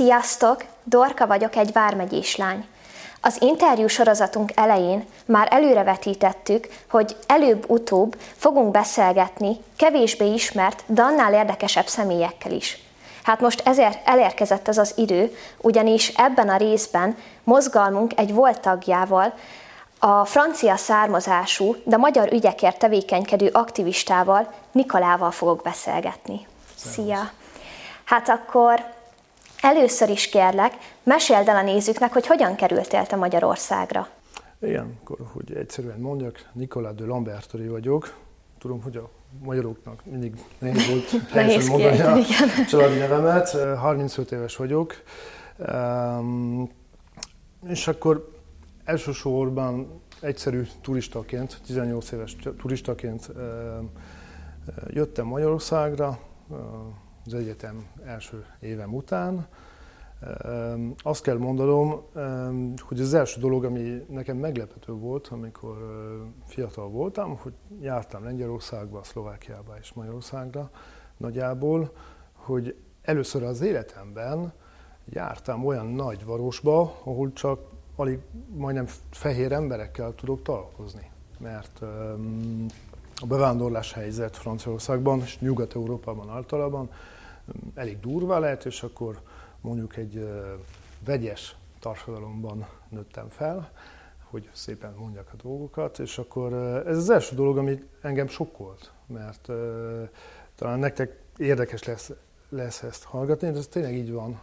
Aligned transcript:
Sziasztok! 0.00 0.64
Dorka 0.84 1.26
vagyok, 1.26 1.56
egy 1.56 1.72
vármegyés 1.72 2.36
lány. 2.36 2.66
Az 3.20 3.36
interjú 3.40 3.86
sorozatunk 3.86 4.52
elején 4.54 5.06
már 5.24 5.48
előrevetítettük, 5.50 6.68
hogy 6.90 7.16
előbb-utóbb 7.26 8.16
fogunk 8.36 8.70
beszélgetni 8.70 9.56
kevésbé 9.76 10.32
ismert, 10.32 10.82
de 10.86 11.02
annál 11.02 11.32
érdekesebb 11.34 11.86
személyekkel 11.86 12.52
is. 12.52 12.78
Hát 13.22 13.40
most 13.40 13.62
ezért 13.64 14.08
elérkezett 14.08 14.68
az 14.68 14.78
az 14.78 14.92
idő, 14.96 15.36
ugyanis 15.60 16.08
ebben 16.08 16.48
a 16.48 16.56
részben 16.56 17.16
mozgalmunk 17.44 18.18
egy 18.18 18.34
volt 18.34 18.60
tagjával, 18.60 19.34
a 19.98 20.24
francia 20.24 20.76
származású, 20.76 21.76
de 21.84 21.96
magyar 21.96 22.32
ügyekért 22.32 22.78
tevékenykedő 22.78 23.48
aktivistával, 23.52 24.52
Nikolával 24.72 25.30
fogok 25.30 25.62
beszélgetni. 25.62 26.46
Szia! 26.76 27.30
Hát 28.04 28.28
akkor 28.28 28.98
először 29.62 30.08
is 30.08 30.28
kérlek, 30.28 30.72
meséld 31.02 31.48
el 31.48 31.56
a 31.56 31.62
nézőknek, 31.62 32.12
hogy 32.12 32.26
hogyan 32.26 32.54
kerültél 32.54 33.06
te 33.06 33.16
Magyarországra. 33.16 34.08
Igen, 34.60 34.98
akkor, 35.00 35.18
hogy 35.32 35.52
egyszerűen 35.56 35.98
mondjak, 35.98 36.48
Nikolá 36.52 36.90
de 36.90 37.04
Lambertori 37.04 37.68
vagyok. 37.68 38.14
Tudom, 38.58 38.82
hogy 38.82 38.96
a 38.96 39.10
magyaroknak 39.42 40.04
mindig 40.04 40.34
nehéz 40.58 40.88
volt 40.88 41.10
helyesen 41.32 41.70
mondani 41.70 42.00
a 42.00 42.16
igen. 42.16 42.66
családi 42.68 42.98
nevemet. 42.98 43.50
35 43.76 44.32
éves 44.32 44.56
vagyok. 44.56 45.02
És 47.68 47.88
akkor 47.88 48.30
elsősorban 48.84 50.00
egyszerű 50.20 50.62
turistaként, 50.80 51.60
18 51.66 52.10
éves 52.10 52.36
turistaként 52.58 53.30
jöttem 54.88 55.26
Magyarországra 55.26 56.18
az 57.32 57.40
egyetem 57.40 57.86
első 58.04 58.44
évem 58.60 58.94
után. 58.94 59.46
Azt 61.02 61.22
kell 61.22 61.36
mondanom, 61.38 62.02
hogy 62.78 63.00
az 63.00 63.14
első 63.14 63.40
dolog, 63.40 63.64
ami 63.64 64.04
nekem 64.08 64.36
meglepető 64.36 64.92
volt, 64.92 65.26
amikor 65.26 65.76
fiatal 66.46 66.88
voltam, 66.88 67.36
hogy 67.36 67.52
jártam 67.80 68.24
Lengyelországba, 68.24 69.02
Szlovákiába 69.02 69.74
és 69.80 69.92
Magyarországra 69.92 70.70
nagyjából, 71.16 71.92
hogy 72.32 72.76
először 73.02 73.42
az 73.42 73.60
életemben 73.60 74.52
jártam 75.08 75.66
olyan 75.66 75.86
nagy 75.86 76.24
városba, 76.24 76.80
ahol 76.80 77.32
csak 77.32 77.60
alig 77.96 78.18
majdnem 78.56 78.86
fehér 79.10 79.52
emberekkel 79.52 80.14
tudok 80.14 80.42
találkozni. 80.42 81.10
Mert 81.38 81.82
a 83.20 83.26
bevándorlás 83.26 83.92
helyzet 83.92 84.36
Franciaországban 84.36 85.20
és 85.20 85.38
Nyugat-Európában 85.38 86.30
általában 86.30 86.90
elég 87.74 88.00
durva 88.00 88.38
lehet, 88.38 88.64
és 88.64 88.82
akkor 88.82 89.20
mondjuk 89.60 89.96
egy 89.96 90.28
vegyes 91.04 91.56
társadalomban 91.80 92.66
nőttem 92.88 93.28
fel, 93.28 93.70
hogy 94.30 94.48
szépen 94.52 94.94
mondjak 94.98 95.28
a 95.32 95.36
dolgokat, 95.42 95.98
és 95.98 96.18
akkor 96.18 96.52
ez 96.86 96.96
az 96.96 97.10
első 97.10 97.34
dolog, 97.34 97.58
ami 97.58 97.84
engem 98.00 98.28
sokkolt, 98.28 98.92
mert 99.06 99.48
talán 100.54 100.78
nektek 100.78 101.18
érdekes 101.36 101.84
lesz, 101.84 102.10
lesz 102.48 102.82
ezt 102.82 103.04
hallgatni, 103.04 103.50
de 103.50 103.58
ez 103.58 103.66
tényleg 103.66 103.94
így 103.94 104.12
van 104.12 104.40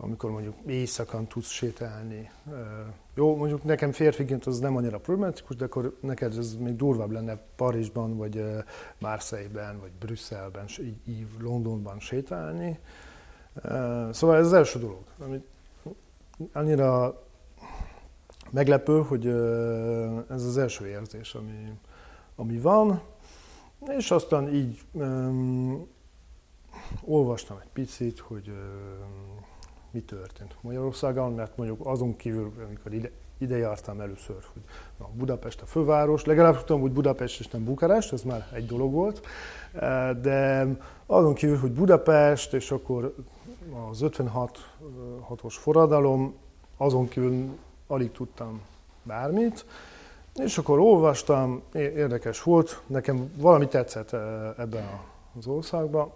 amikor 0.00 0.30
mondjuk 0.30 0.54
éjszakán 0.66 1.26
tudsz 1.26 1.50
sétálni. 1.50 2.30
Jó, 3.14 3.36
mondjuk 3.36 3.64
nekem 3.64 3.92
férfiként 3.92 4.46
az 4.46 4.58
nem 4.58 4.76
annyira 4.76 4.98
problematikus, 4.98 5.56
de 5.56 5.64
akkor 5.64 5.96
neked 6.00 6.36
ez 6.36 6.54
még 6.54 6.76
durvább 6.76 7.10
lenne 7.10 7.36
Parizsban, 7.56 8.16
vagy 8.16 8.44
Marseille-ben, 8.98 9.80
vagy 9.80 9.90
Brüsszelben, 9.98 10.64
így 11.04 11.26
Londonban 11.40 12.00
sétálni. 12.00 12.78
Szóval 14.10 14.36
ez 14.36 14.46
az 14.46 14.52
első 14.52 14.78
dolog, 14.78 15.02
ami 15.18 15.44
annyira 16.52 17.22
meglepő, 18.50 19.02
hogy 19.02 19.26
ez 20.28 20.44
az 20.44 20.58
első 20.58 20.86
érzés, 20.86 21.34
ami, 21.34 21.72
ami 22.36 22.58
van, 22.58 23.02
és 23.86 24.10
aztán 24.10 24.54
így 24.54 24.80
um, 24.92 25.86
olvastam 27.04 27.58
egy 27.62 27.68
picit, 27.72 28.18
hogy 28.18 28.48
um, 28.48 29.46
mi 29.90 30.00
történt 30.00 30.56
Magyarországon, 30.60 31.32
mert 31.32 31.56
mondjuk 31.56 31.86
azon 31.86 32.16
kívül, 32.16 32.52
amikor 32.66 32.92
ide, 32.92 33.10
ide 33.38 33.56
jártam 33.56 34.00
először, 34.00 34.36
hogy 34.52 34.62
na, 34.98 35.08
Budapest 35.14 35.60
a 35.60 35.66
főváros, 35.66 36.24
legalább 36.24 36.56
tudtam, 36.56 36.80
hogy 36.80 36.92
Budapest 36.92 37.40
és 37.40 37.48
nem 37.48 37.64
Bukarest, 37.64 38.12
ez 38.12 38.22
már 38.22 38.48
egy 38.52 38.66
dolog 38.66 38.92
volt, 38.92 39.26
e, 39.72 40.14
de 40.14 40.66
azon 41.06 41.34
kívül, 41.34 41.58
hogy 41.58 41.72
Budapest, 41.72 42.52
és 42.52 42.70
akkor 42.70 43.14
az 43.90 43.98
56-os 44.02 45.54
forradalom, 45.58 46.34
azon 46.76 47.08
kívül 47.08 47.56
alig 47.86 48.12
tudtam 48.12 48.60
bármit, 49.02 49.66
és 50.34 50.58
akkor 50.58 50.78
olvastam, 50.78 51.62
érdekes 51.72 52.42
volt, 52.42 52.82
nekem 52.86 53.32
valami 53.36 53.68
tetszett 53.68 54.12
e, 54.12 54.18
ebben 54.58 55.00
az 55.38 55.46
országban, 55.46 56.12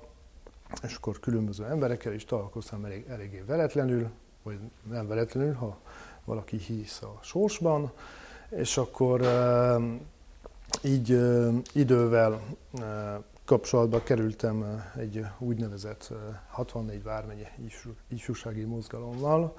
és 0.82 0.94
akkor 0.94 1.20
különböző 1.20 1.64
emberekkel 1.64 2.12
is 2.12 2.24
találkoztam 2.24 2.84
elég, 2.84 3.04
eléggé 3.08 3.42
veletlenül, 3.46 4.10
vagy 4.42 4.58
nem 4.90 5.06
veletlenül, 5.06 5.54
ha 5.54 5.78
valaki 6.24 6.56
hisz 6.56 7.02
a 7.02 7.18
sorsban, 7.22 7.92
és 8.50 8.76
akkor 8.76 9.20
így 10.82 11.18
idővel 11.72 12.40
kapcsolatba 13.44 14.02
kerültem 14.02 14.84
egy 14.96 15.26
úgynevezett 15.38 16.12
64 16.48 17.02
vármegye 17.02 17.48
ifjúsági 18.08 18.64
mozgalommal, 18.64 19.56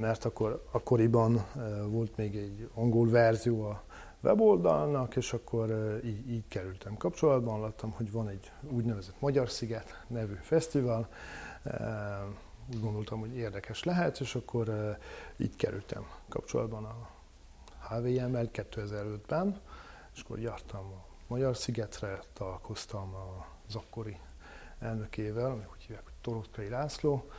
mert 0.00 0.24
akkor 0.24 0.64
akkoriban 0.70 1.44
volt 1.86 2.16
még 2.16 2.36
egy 2.36 2.68
angol 2.74 3.10
verzió 3.10 3.62
a 3.62 3.82
weboldalnak, 4.22 5.16
és 5.16 5.32
akkor 5.32 5.70
így, 6.04 6.30
így 6.30 6.44
kerültem 6.48 6.96
kapcsolatban, 6.96 7.60
láttam, 7.60 7.90
hogy 7.90 8.12
van 8.12 8.28
egy 8.28 8.52
úgynevezett 8.70 9.20
Magyar 9.20 9.50
Sziget 9.50 10.04
nevű 10.06 10.34
fesztivál, 10.40 11.08
úgy 12.72 12.80
gondoltam, 12.80 13.20
hogy 13.20 13.36
érdekes 13.36 13.84
lehet, 13.84 14.20
és 14.20 14.34
akkor 14.34 14.96
így 15.36 15.56
kerültem 15.56 16.06
kapcsolatban 16.28 16.84
a 16.84 17.08
HVM-mel 17.88 18.48
2005-ben, 18.52 19.60
és 20.14 20.20
akkor 20.20 20.38
jártam 20.38 20.80
a 20.80 21.04
Magyar 21.26 21.56
Szigetre, 21.56 22.20
találkoztam 22.32 23.14
az 23.66 23.74
akkori 23.74 24.16
elnökével, 24.78 25.68
úgy 25.72 25.82
hívják, 25.82 26.04
hogy 26.04 26.12
Torotkai 26.20 26.68
László, 26.68 27.30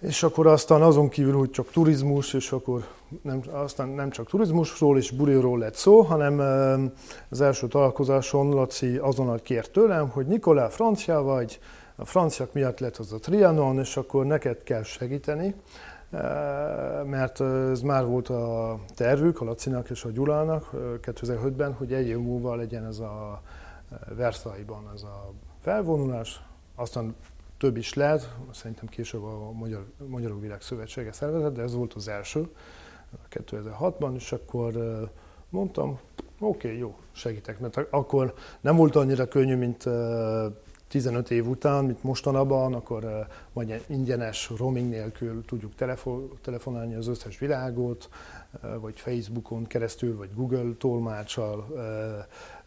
és 0.00 0.22
akkor 0.22 0.46
aztán 0.46 0.82
azon 0.82 1.08
kívül, 1.08 1.36
hogy 1.36 1.50
csak 1.50 1.70
turizmus, 1.70 2.34
és 2.34 2.52
akkor 2.52 2.86
nem, 3.22 3.40
aztán 3.50 3.88
nem 3.88 4.10
csak 4.10 4.26
turizmusról 4.26 4.98
és 4.98 5.10
buliról 5.10 5.58
lett 5.58 5.74
szó, 5.74 6.00
hanem 6.00 6.38
az 7.28 7.40
első 7.40 7.68
találkozáson 7.68 8.48
Laci 8.48 8.96
azonnal 8.96 9.40
kért 9.42 9.70
tőlem, 9.70 10.08
hogy 10.08 10.26
Nikolá, 10.26 10.68
francia 10.68 11.22
vagy, 11.22 11.58
a 11.96 12.04
franciák 12.04 12.52
miatt 12.52 12.78
lett 12.78 12.96
az 12.96 13.12
a 13.12 13.18
Trianon, 13.18 13.78
és 13.78 13.96
akkor 13.96 14.26
neked 14.26 14.62
kell 14.62 14.82
segíteni, 14.82 15.54
mert 17.04 17.40
ez 17.70 17.80
már 17.80 18.06
volt 18.06 18.28
a 18.28 18.78
tervük, 18.94 19.40
a 19.40 19.44
Lacinak 19.44 19.90
és 19.90 20.04
a 20.04 20.10
Gyulának 20.10 20.70
2005-ben, 21.02 21.72
hogy 21.72 21.92
egy 21.92 22.06
év 22.06 22.18
múlva 22.18 22.54
legyen 22.54 22.84
ez 22.84 22.98
a 22.98 23.42
Versailles-ban 24.16 24.90
ez 24.94 25.02
a 25.02 25.32
felvonulás, 25.60 26.40
aztán 26.74 27.14
több 27.58 27.76
is 27.76 27.94
lehet, 27.94 28.34
szerintem 28.52 28.86
később 28.86 29.22
a 29.22 29.52
Magyar, 29.52 29.86
Magyarok 30.06 30.40
Világ 30.40 30.60
Szövetsége 30.60 31.12
szervezett, 31.12 31.54
de 31.54 31.62
ez 31.62 31.74
volt 31.74 31.94
az 31.94 32.08
első 32.08 32.48
2006-ban, 33.30 34.14
és 34.14 34.32
akkor 34.32 34.74
mondtam, 35.48 35.98
oké, 36.38 36.66
okay, 36.68 36.78
jó, 36.78 36.98
segítek, 37.12 37.58
mert 37.58 37.76
akkor 37.90 38.34
nem 38.60 38.76
volt 38.76 38.96
annyira 38.96 39.28
könnyű, 39.28 39.56
mint 39.56 39.84
15 40.88 41.30
év 41.30 41.48
után, 41.48 41.84
mint 41.84 42.02
mostanában, 42.02 42.74
akkor 42.74 43.26
vagy 43.52 43.84
ingyenes 43.86 44.52
roaming 44.56 44.88
nélkül 44.88 45.44
tudjuk 45.44 45.72
telefonálni 46.42 46.94
az 46.94 47.06
összes 47.06 47.38
világot, 47.38 48.08
vagy 48.80 49.00
Facebookon 49.00 49.66
keresztül, 49.66 50.16
vagy 50.16 50.34
Google 50.34 50.74
tolmácsal 50.78 51.66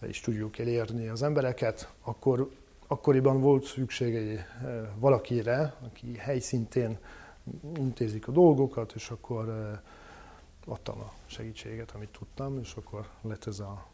is 0.08 0.22
tudjuk 0.22 0.60
elérni 0.60 1.08
az 1.08 1.24
embereket, 1.24 1.92
akkor 2.02 2.50
akkoriban 2.92 3.42
volt 3.42 3.64
szükség 3.64 4.16
egy 4.16 4.34
eh, 4.34 4.44
valakire, 5.00 5.74
aki 5.86 6.18
helyszintén 6.18 6.98
intézik 7.76 8.28
a 8.28 8.32
dolgokat, 8.32 8.92
és 8.96 9.10
akkor 9.10 9.50
eh, 9.50 10.74
adtam 10.74 11.00
a 11.00 11.12
segítséget, 11.26 11.92
amit 11.96 12.10
tudtam, 12.10 12.60
és 12.62 12.74
akkor 12.76 13.08
lett 13.22 13.46
ez 13.46 13.60
a 13.60 13.86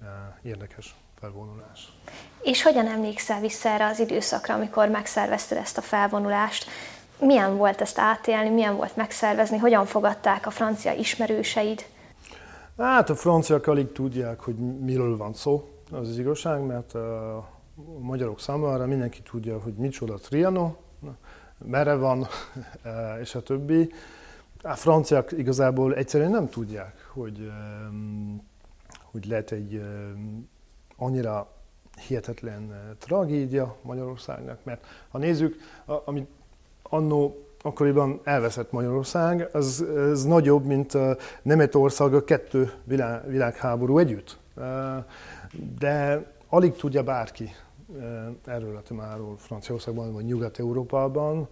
eh, 0.00 0.08
érdekes 0.42 0.94
felvonulás. 1.18 1.92
És 2.42 2.62
hogyan 2.62 2.86
emlékszel 2.86 3.40
vissza 3.40 3.68
erre 3.68 3.86
az 3.86 4.00
időszakra, 4.00 4.54
amikor 4.54 4.88
megszervezted 4.88 5.58
ezt 5.58 5.78
a 5.78 5.82
felvonulást? 5.82 6.66
Milyen 7.20 7.56
volt 7.56 7.80
ezt 7.80 7.98
átélni, 7.98 8.48
milyen 8.48 8.76
volt 8.76 8.96
megszervezni, 8.96 9.58
hogyan 9.58 9.86
fogadták 9.86 10.46
a 10.46 10.50
francia 10.50 10.92
ismerőseid? 10.92 11.84
Hát 12.78 13.10
a 13.10 13.14
franciák 13.14 13.66
alig 13.66 13.92
tudják, 13.92 14.40
hogy 14.40 14.54
miről 14.80 15.16
van 15.16 15.34
szó, 15.34 15.68
az, 15.90 16.08
az 16.08 16.18
igazság, 16.18 16.60
mert 16.60 16.94
a 17.76 17.98
magyarok 18.00 18.40
számára 18.40 18.86
mindenki 18.86 19.22
tudja, 19.22 19.58
hogy 19.58 19.74
micsoda 19.74 20.14
Triano, 20.14 20.74
merre 21.64 21.94
van, 21.94 22.26
és 23.22 23.34
a 23.34 23.42
többi. 23.42 23.90
A 24.62 24.74
franciák 24.74 25.32
igazából 25.32 25.94
egyszerűen 25.94 26.30
nem 26.30 26.48
tudják, 26.48 27.10
hogy, 27.12 27.50
hogy 29.10 29.26
lehet 29.26 29.52
egy 29.52 29.82
annyira 30.96 31.50
hihetetlen 32.06 32.94
tragédia 32.98 33.76
Magyarországnak, 33.82 34.64
mert 34.64 34.86
ha 35.08 35.18
nézzük, 35.18 35.56
amit 36.04 36.28
annó 36.82 37.36
akkoriban 37.62 38.20
elveszett 38.24 38.72
Magyarország, 38.72 39.48
az, 39.52 39.84
az 39.96 40.24
nagyobb, 40.24 40.64
mint 40.64 40.94
a 40.94 41.16
Németország 41.42 42.14
a 42.14 42.24
kettő 42.24 42.72
világ, 42.84 43.28
világháború 43.28 43.98
együtt. 43.98 44.38
De 45.78 46.26
alig 46.48 46.72
tudja 46.72 47.02
bárki 47.02 47.50
erről 48.44 48.76
a 48.76 48.82
témáról 48.82 49.36
Franciaországban 49.36 50.12
vagy 50.12 50.24
Nyugat-Európában. 50.24 51.48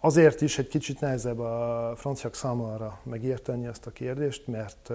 Azért 0.00 0.40
is 0.40 0.58
egy 0.58 0.66
kicsit 0.66 1.00
nehezebb 1.00 1.38
a 1.38 1.92
franciák 1.96 2.34
számára 2.34 3.00
megérteni 3.02 3.66
ezt 3.66 3.86
a 3.86 3.90
kérdést, 3.90 4.46
mert 4.46 4.90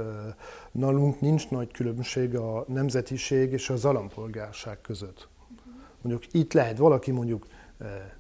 nálunk 0.71 1.21
nincs 1.21 1.50
nagy 1.50 1.71
különbség 1.71 2.35
a 2.35 2.65
nemzetiség 2.68 3.51
és 3.51 3.69
az 3.69 3.85
állampolgárság 3.85 4.81
között. 4.81 5.27
Mondjuk 6.01 6.33
itt 6.33 6.53
lehet 6.53 6.77
valaki 6.77 7.12
mondjuk 7.12 7.45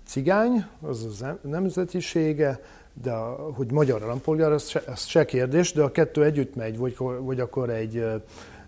cigány, 0.05 0.65
az 0.81 1.05
az 1.05 1.25
nemzetisége, 1.41 2.59
de 2.93 3.13
hogy 3.53 3.71
magyar 3.71 4.03
állampolgár, 4.03 4.51
az 4.51 4.67
se, 4.67 4.83
az 4.87 5.05
se 5.05 5.25
kérdés, 5.25 5.73
de 5.73 5.81
a 5.81 5.91
kettő 5.91 6.23
együtt 6.23 6.55
megy, 6.55 6.77
vagy, 6.77 6.97
vagy 6.97 7.39
akkor 7.39 7.69
egy 7.69 8.05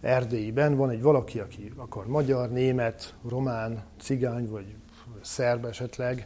Erdélyben. 0.04 0.76
Van 0.76 0.90
egy 0.90 1.02
valaki, 1.02 1.40
aki 1.40 1.72
akar 1.76 2.08
magyar, 2.08 2.50
német, 2.50 3.16
román, 3.30 3.84
cigány, 4.02 4.50
vagy 4.50 4.76
szerb 5.22 5.66
esetleg, 5.66 6.26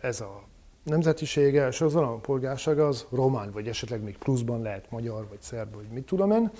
ez 0.00 0.20
a 0.20 0.42
nemzetisége, 0.82 1.66
és 1.66 1.80
az 1.80 1.96
állampolgársága 1.96 2.86
az 2.86 3.06
román, 3.10 3.50
vagy 3.52 3.68
esetleg 3.68 4.02
még 4.02 4.18
pluszban 4.18 4.62
lehet 4.62 4.90
magyar, 4.90 5.26
vagy 5.28 5.40
szerb, 5.40 5.74
vagy 5.74 5.86
mit 5.92 6.04
tudom 6.04 6.30
én, 6.30 6.50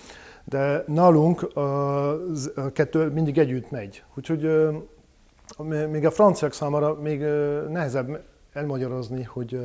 de 0.44 0.84
nálunk 0.87 1.56
a, 1.56 2.73
kettő 2.73 3.11
mindig 3.11 3.38
együtt 3.38 3.70
megy. 3.70 4.05
Úgyhogy 4.14 4.69
még 5.90 6.06
a 6.06 6.11
franciák 6.11 6.52
számára 6.52 6.94
még 6.94 7.20
nehezebb 7.69 8.23
elmagyarázni, 8.52 9.23
hogy 9.23 9.61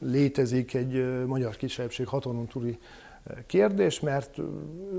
létezik 0.00 0.74
egy 0.74 1.24
magyar 1.26 1.56
kisebbség 1.56 2.06
hatalmon 2.06 2.46
túli 2.46 2.78
kérdés, 3.46 4.00
mert 4.00 4.38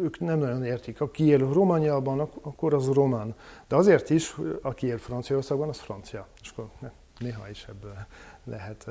ők 0.04 0.20
nem 0.20 0.40
nagyon 0.40 0.64
értik. 0.64 1.02
Aki 1.02 1.24
él 1.26 1.38
Romániában, 1.38 2.20
akkor 2.20 2.74
az 2.74 2.88
román. 2.88 3.36
De 3.68 3.76
azért 3.76 4.10
is, 4.10 4.36
aki 4.62 4.88
él 4.88 4.98
Franciaországban, 4.98 5.70
az 5.70 5.80
francia. 5.80 6.28
És 6.42 6.50
akkor 6.50 6.70
néha 7.18 7.50
is 7.50 7.66
ebből 7.70 7.96
lehet 8.44 8.90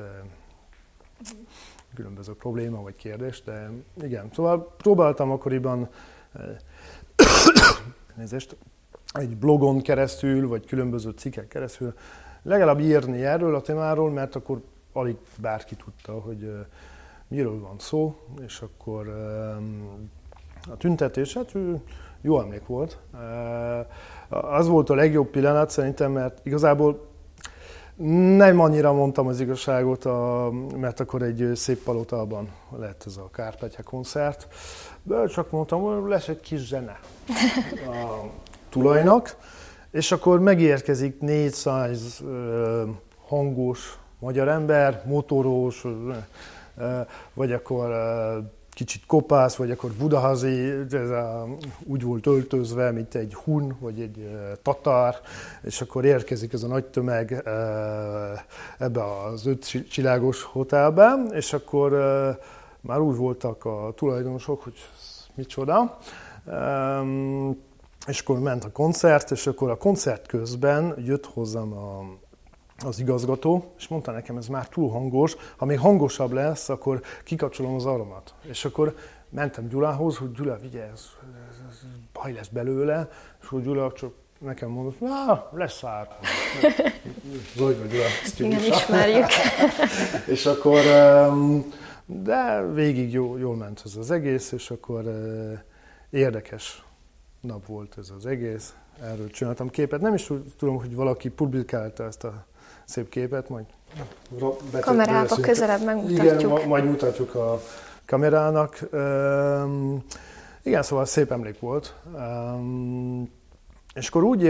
különböző 1.95 2.33
probléma 2.33 2.81
vagy 2.81 2.95
kérdés, 2.95 3.43
de 3.43 3.69
igen. 4.01 4.29
Szóval 4.33 4.73
próbáltam 4.77 5.31
akkoriban 5.31 5.89
nézést, 8.17 8.55
egy 9.13 9.37
blogon 9.37 9.81
keresztül, 9.81 10.47
vagy 10.47 10.65
különböző 10.65 11.09
cikkek 11.09 11.47
keresztül 11.47 11.93
legalább 12.41 12.79
írni 12.79 13.25
erről 13.25 13.55
a 13.55 13.61
témáról, 13.61 14.11
mert 14.11 14.35
akkor 14.35 14.61
alig 14.93 15.15
bárki 15.39 15.75
tudta, 15.75 16.11
hogy 16.11 16.65
miről 17.27 17.59
van 17.59 17.75
szó, 17.79 18.15
és 18.45 18.61
akkor 18.61 19.07
a 20.71 20.77
tüntetés, 20.77 21.33
hát 21.33 21.51
jó 22.21 22.39
emlék 22.39 22.65
volt. 22.67 22.97
Az 24.29 24.67
volt 24.67 24.89
a 24.89 24.95
legjobb 24.95 25.27
pillanat 25.27 25.69
szerintem, 25.69 26.11
mert 26.11 26.45
igazából 26.45 27.11
nem 28.35 28.59
annyira 28.59 28.93
mondtam 28.93 29.27
az 29.27 29.39
igazságot, 29.39 30.03
mert 30.77 30.99
akkor 30.99 31.21
egy 31.21 31.51
szép 31.55 31.83
palotában 31.83 32.49
lett 32.77 33.03
ez 33.05 33.17
a 33.17 33.29
Kárpátya 33.31 33.83
koncert, 33.83 34.47
de 35.03 35.25
csak 35.25 35.51
mondtam, 35.51 35.81
hogy 35.81 36.09
lesz 36.09 36.27
egy 36.27 36.39
kis 36.39 36.67
zene 36.67 36.99
a 37.87 38.29
tulajnak, 38.69 39.37
és 39.91 40.11
akkor 40.11 40.39
megérkezik 40.39 41.19
400 41.19 42.23
hangos 43.27 43.97
magyar 44.19 44.47
ember, 44.47 45.03
motoros, 45.05 45.85
vagy 47.33 47.51
akkor 47.51 47.91
kicsit 48.73 49.05
kopász, 49.05 49.55
vagy 49.55 49.71
akkor 49.71 49.91
budahazi, 49.91 50.71
ez 50.91 51.09
a, 51.09 51.47
úgy 51.85 52.03
volt 52.03 52.27
öltözve, 52.27 52.91
mint 52.91 53.15
egy 53.15 53.33
hun, 53.33 53.77
vagy 53.79 53.99
egy 54.01 54.29
tatár, 54.61 55.15
és 55.61 55.81
akkor 55.81 56.05
érkezik 56.05 56.53
ez 56.53 56.63
a 56.63 56.67
nagy 56.67 56.85
tömeg 56.85 57.31
ebbe 58.77 59.03
az 59.23 59.45
öt 59.45 59.89
csilágos 59.89 60.43
hotelbe, 60.43 61.15
és 61.31 61.53
akkor 61.53 61.91
már 62.81 62.99
úgy 62.99 63.15
voltak 63.15 63.65
a 63.65 63.93
tulajdonosok, 63.95 64.63
hogy 64.63 64.89
micsoda, 65.35 65.97
és 68.07 68.19
akkor 68.19 68.39
ment 68.39 68.63
a 68.63 68.71
koncert, 68.71 69.31
és 69.31 69.47
akkor 69.47 69.69
a 69.69 69.77
koncert 69.77 70.27
közben 70.27 70.95
jött 71.05 71.25
hozzám 71.25 71.73
a 71.73 72.03
az 72.85 72.99
igazgató, 72.99 73.71
és 73.77 73.87
mondta 73.87 74.11
nekem, 74.11 74.37
ez 74.37 74.47
már 74.47 74.67
túl 74.67 74.89
hangos, 74.89 75.35
ha 75.57 75.65
még 75.65 75.79
hangosabb 75.79 76.31
lesz, 76.31 76.69
akkor 76.69 77.01
kikapcsolom 77.23 77.75
az 77.75 77.85
aromat. 77.85 78.33
És 78.41 78.65
akkor 78.65 78.95
mentem 79.29 79.67
Gyulához, 79.67 80.17
hogy 80.17 80.31
Gyula, 80.31 80.57
vigye, 80.57 80.81
ez, 80.81 81.09
ez, 81.49 81.57
ez 81.69 81.79
baj 82.13 82.33
lesz 82.33 82.47
belőle, 82.47 83.09
és 83.41 83.47
hogy 83.47 83.63
Gyula 83.63 83.91
csak 83.91 84.13
nekem 84.37 84.69
mondott, 84.69 84.99
na, 84.99 85.49
lesz 85.53 85.83
ár. 85.83 86.07
Zoli 87.55 87.73
vagy 87.73 87.89
Gyula, 87.89 88.05
Igen, 88.37 88.73
ismerjük. 88.73 89.25
és 90.35 90.45
akkor, 90.45 90.81
de 92.05 92.65
végig 92.73 93.11
jó, 93.11 93.37
jól 93.37 93.55
ment 93.55 93.81
ez 93.85 93.95
az 93.95 94.11
egész, 94.11 94.51
és 94.51 94.71
akkor 94.71 95.03
érdekes 96.09 96.83
nap 97.41 97.65
volt 97.65 97.97
ez 97.97 98.11
az 98.17 98.25
egész. 98.25 98.75
Erről 99.01 99.29
csináltam 99.29 99.69
képet. 99.69 100.01
Nem 100.01 100.13
is 100.13 100.29
tudom, 100.57 100.77
hogy 100.77 100.95
valaki 100.95 101.29
publikálta 101.29 102.03
ezt 102.03 102.23
a 102.23 102.45
szép 102.85 103.09
képet, 103.09 103.49
majd 103.49 103.65
kamerába 104.79 105.35
közelebb 105.35 105.83
megmutatjuk. 105.83 106.41
Igen, 106.41 106.67
majd 106.67 106.85
mutatjuk 106.85 107.35
a 107.35 107.59
kamerának. 108.05 108.79
Um, 108.91 110.03
igen, 110.63 110.83
szóval 110.83 111.05
szép 111.05 111.31
emlék 111.31 111.59
volt. 111.59 111.95
Um, 112.13 113.29
és 113.93 114.07
akkor 114.07 114.23
úgy 114.23 114.41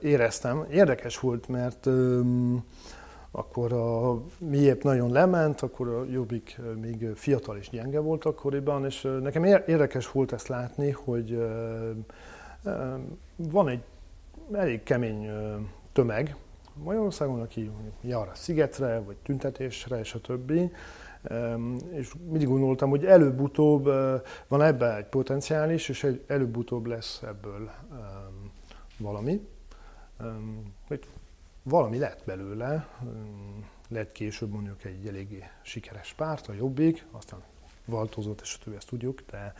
éreztem, 0.00 0.66
érdekes 0.70 1.18
volt, 1.18 1.48
mert 1.48 1.86
um, 1.86 2.64
akkor 3.30 3.72
a 3.72 4.20
miépp 4.38 4.82
nagyon 4.82 5.12
lement, 5.12 5.60
akkor 5.60 5.88
a 5.88 6.04
Jobbik 6.10 6.60
még 6.80 7.06
fiatal 7.14 7.56
és 7.56 7.70
gyenge 7.70 7.98
volt 7.98 8.24
akkoriban, 8.24 8.84
és 8.84 9.08
nekem 9.22 9.44
érdekes 9.44 10.10
volt 10.10 10.32
ezt 10.32 10.48
látni, 10.48 10.90
hogy 10.90 11.32
uh, 11.32 11.96
van 13.36 13.68
egy 13.68 13.82
elég 14.52 14.82
kemény 14.82 15.30
tömeg, 15.92 16.36
Magyarországon, 16.74 17.40
aki 17.40 17.70
jár 18.00 18.28
a 18.28 18.34
szigetre, 18.34 19.00
vagy 19.00 19.16
tüntetésre, 19.16 19.98
és 19.98 20.14
a 20.14 20.20
többi. 20.20 20.72
És 21.90 22.14
mindig 22.28 22.48
gondoltam, 22.48 22.90
hogy 22.90 23.04
előbb-utóbb 23.04 23.84
van 24.48 24.62
ebben 24.62 24.96
egy 24.96 25.06
potenciális, 25.06 25.88
és 25.88 26.16
előbb-utóbb 26.26 26.86
lesz 26.86 27.22
ebből 27.22 27.70
valami. 28.98 29.48
Vagy 30.88 31.00
valami 31.62 31.98
lett 31.98 32.22
belőle, 32.24 32.88
lett 33.88 34.12
később 34.12 34.50
mondjuk 34.50 34.84
egy 34.84 35.06
eléggé 35.06 35.44
sikeres 35.62 36.12
párt, 36.12 36.48
a 36.48 36.52
Jobbik, 36.52 37.06
aztán 37.10 37.42
változott, 37.84 38.40
és 38.40 38.56
a 38.60 38.64
többi, 38.64 38.76
ezt 38.76 38.88
tudjuk, 38.88 39.22
de, 39.30 39.54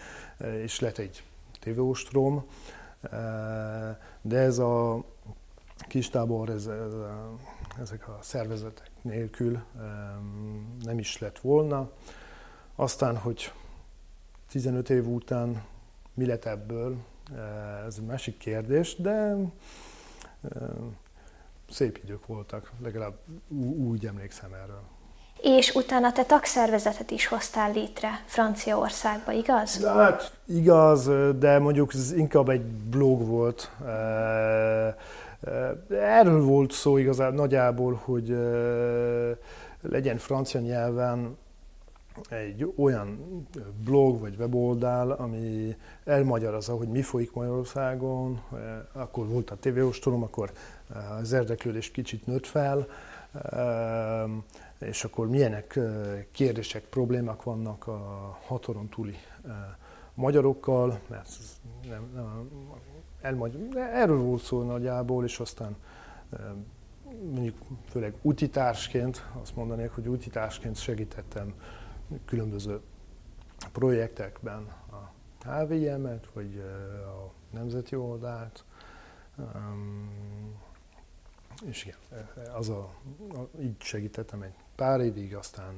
és 0.47 0.81
lett 0.81 0.99
egy 0.99 1.23
TV 1.61 1.81
Ostrom, 1.81 2.45
de 4.23 4.38
ez 4.38 4.59
a 4.59 5.04
kis 5.88 6.08
tábor, 6.08 6.48
ez, 6.48 6.66
ez, 6.66 6.92
ezek 7.80 8.08
a 8.08 8.18
szervezetek 8.20 8.90
nélkül 9.02 9.62
nem 10.82 10.98
is 10.98 11.18
lett 11.18 11.38
volna. 11.38 11.90
Aztán, 12.74 13.16
hogy 13.16 13.52
15 14.50 14.90
év 14.90 15.08
után 15.08 15.62
mi 16.14 16.26
lett 16.26 16.44
ebből, 16.44 16.96
ez 17.86 17.96
egy 17.98 18.06
másik 18.06 18.38
kérdés, 18.38 18.96
de 18.96 19.36
szép 21.70 22.00
idők 22.04 22.26
voltak, 22.26 22.72
legalább 22.82 23.14
úgy 23.76 24.06
emlékszem 24.06 24.52
erről. 24.52 24.82
És 25.42 25.74
utána 25.74 26.12
te 26.12 26.24
tagszervezetet 26.24 27.10
is 27.10 27.26
hoztál 27.26 27.72
létre 27.72 28.22
Franciaországba, 28.26 29.32
igaz? 29.32 29.78
De 29.78 29.90
hát 29.90 30.36
igaz, 30.46 31.10
de 31.38 31.58
mondjuk 31.58 31.94
ez 31.94 32.12
inkább 32.12 32.48
egy 32.48 32.64
blog 32.64 33.26
volt. 33.26 33.70
Erről 35.90 36.44
volt 36.44 36.72
szó 36.72 36.96
igazán 36.96 37.34
nagyjából, 37.34 38.00
hogy 38.04 38.37
legyen 39.80 40.16
francia 40.16 40.61
nyelven 40.61 41.37
egy 42.28 42.72
olyan 42.76 43.18
blog 43.84 44.20
vagy 44.20 44.37
weboldal, 44.38 45.11
ami 45.11 45.76
elmagyarázza, 46.04 46.76
hogy 46.76 46.88
mi 46.88 47.02
folyik 47.02 47.32
Magyarországon. 47.32 48.42
Akkor 48.92 49.26
volt 49.26 49.50
a 49.50 49.56
TV 49.61 49.78
ostrom, 49.87 50.22
akkor 50.22 50.52
az 51.20 51.32
érdeklődés 51.32 51.90
kicsit 51.90 52.26
nőtt 52.26 52.46
fel, 52.46 52.87
és 54.78 55.04
akkor 55.04 55.28
milyenek 55.28 55.78
kérdések, 56.32 56.82
problémák 56.82 57.42
vannak 57.42 57.87
a 57.87 58.38
határon 58.46 58.88
túli 58.88 59.16
magyarokkal, 60.14 60.99
mert 61.08 61.28
nem, 61.88 62.11
nem, 62.14 62.49
elmagy, 63.23 63.69
erről 63.75 64.19
volt 64.19 64.43
szó 64.43 64.62
nagyjából, 64.62 65.25
és 65.25 65.41
aztán 65.41 65.76
mondjuk 67.33 67.57
főleg 67.88 68.14
utitársként, 68.23 69.26
azt 69.41 69.57
mondanék, 69.57 69.91
hogy 69.91 70.07
utitársként 70.07 70.76
segítettem 70.76 71.55
különböző 72.25 72.81
projektekben 73.73 74.73
a 74.91 75.12
HVM-et, 75.49 76.29
vagy 76.33 76.59
a 77.07 77.33
Nemzeti 77.50 77.97
Oldalt, 77.97 78.64
és 81.64 81.85
igen, 81.85 82.29
az 82.55 82.69
a, 82.69 82.91
így 83.61 83.81
segítettem 83.81 84.43
egy 84.43 84.55
pár 84.75 85.00
évig, 85.00 85.37
aztán 85.37 85.75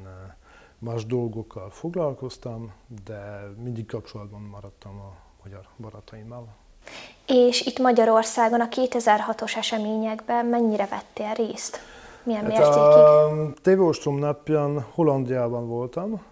más 0.79 1.07
dolgokkal 1.07 1.71
foglalkoztam, 1.71 2.73
de 3.05 3.49
mindig 3.63 3.87
kapcsolatban 3.87 4.41
maradtam 4.41 5.01
a 5.01 5.17
magyar 5.43 5.69
barátaimmal. 5.77 6.64
És 7.27 7.61
itt 7.61 7.79
Magyarországon 7.79 8.61
a 8.61 8.69
2006-os 8.69 9.57
eseményekben 9.57 10.47
mennyire 10.47 10.87
vettél 10.87 11.47
részt? 11.47 11.79
Milyen 12.23 12.41
hát 12.41 12.49
mértékig? 12.49 13.93
A 13.93 14.01
TV 14.03 14.09
napján 14.09 14.87
Hollandiában 14.95 15.69
voltam, 15.69 16.23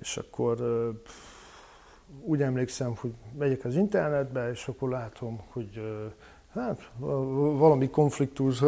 és 0.00 0.16
akkor 0.16 0.56
úgy 2.22 2.42
emlékszem, 2.42 2.94
hogy 3.00 3.12
megyek 3.38 3.64
az 3.64 3.74
internetbe, 3.74 4.50
és 4.50 4.68
akkor 4.68 4.88
látom, 4.88 5.40
hogy 5.52 5.80
Hát, 6.56 6.78
valami 7.58 7.90
konfliktus, 7.90 8.62